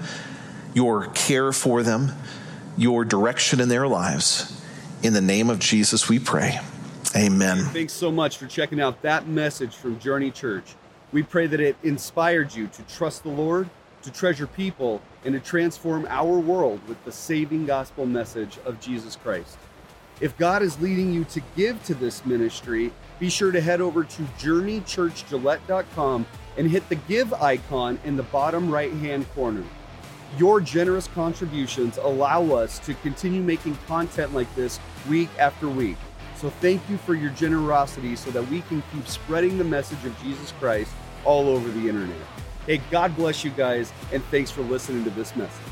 your 0.73 1.07
care 1.07 1.51
for 1.51 1.83
them 1.83 2.13
your 2.77 3.05
direction 3.05 3.59
in 3.59 3.69
their 3.69 3.87
lives. 3.87 4.59
In 5.03 5.13
the 5.13 5.21
name 5.21 5.49
of 5.49 5.59
Jesus, 5.59 6.07
we 6.09 6.19
pray. 6.19 6.59
Amen. 7.15 7.65
Thanks 7.65 7.93
so 7.93 8.11
much 8.11 8.37
for 8.37 8.47
checking 8.47 8.79
out 8.79 9.01
that 9.01 9.27
message 9.27 9.75
from 9.75 9.99
Journey 9.99 10.31
Church. 10.31 10.75
We 11.12 11.24
pray 11.24 11.45
that 11.47 11.60
it 11.60 11.76
inspired 11.84 12.56
you 12.56 12.67
to 12.67 12.84
trust 12.84 13.24
the 13.24 13.30
Lord, 13.30 13.69
to 14.04 14.12
treasure 14.12 14.47
people, 14.47 15.02
and 15.26 15.34
to 15.34 15.41
transform 15.41 16.08
our 16.10 16.39
world 16.39 16.80
with 16.88 17.04
the 17.04 17.12
saving 17.12 17.65
gospel 17.65 18.06
message 18.06 18.58
of 18.63 18.80
Jesus 18.80 19.17
Christ. 19.17 19.58
If 20.21 20.38
God 20.38 20.62
is 20.62 20.80
leading 20.80 21.12
you 21.12 21.26
to 21.26 21.41
give 21.58 21.84
to 21.86 21.95
this 21.95 22.26
ministry, 22.26 22.93
be 23.19 23.30
sure 23.30 23.52
to 23.52 23.60
head 23.60 23.82
over 23.82 24.06
to 24.06 24.24
journeychurchgillette.com 24.39 26.26
and 26.58 26.69
hit 26.69 26.88
the 26.88 26.95
give 26.95 27.34
icon 27.34 28.00
in 28.06 28.15
the 28.15 28.24
bottom 28.24 28.71
right 28.71 28.93
hand 28.93 29.30
corner. 29.34 29.63
Your 30.38 30.62
generous 30.62 31.08
contributions 31.08 31.97
allow 31.97 32.45
us 32.54 32.80
to 32.80 32.93
continue 32.95 33.41
making 33.41 33.78
content 33.88 34.34
like 34.34 34.54
this 34.56 34.80
week 35.10 35.30
after 35.38 35.67
week. 35.67 35.97
So 36.36 36.50
thank 36.50 36.82
you 36.89 36.97
for 36.97 37.15
your 37.15 37.32
generosity 37.32 38.15
so 38.15 38.32
that 38.32 38.47
we 38.47 38.62
can 38.62 38.82
keep 38.93 39.08
spreading 39.08 39.58
the 39.58 39.63
message 39.63 40.04
of 40.06 40.19
Jesus 40.24 40.54
Christ 40.54 40.91
all 41.25 41.49
over 41.49 41.69
the 41.69 41.88
internet. 41.88 42.17
Hey, 42.65 42.81
God 42.91 43.15
bless 43.15 43.43
you 43.43 43.51
guys, 43.51 43.91
and 44.12 44.23
thanks 44.25 44.51
for 44.51 44.62
listening 44.62 45.03
to 45.03 45.10
this 45.12 45.36
message. 45.36 45.70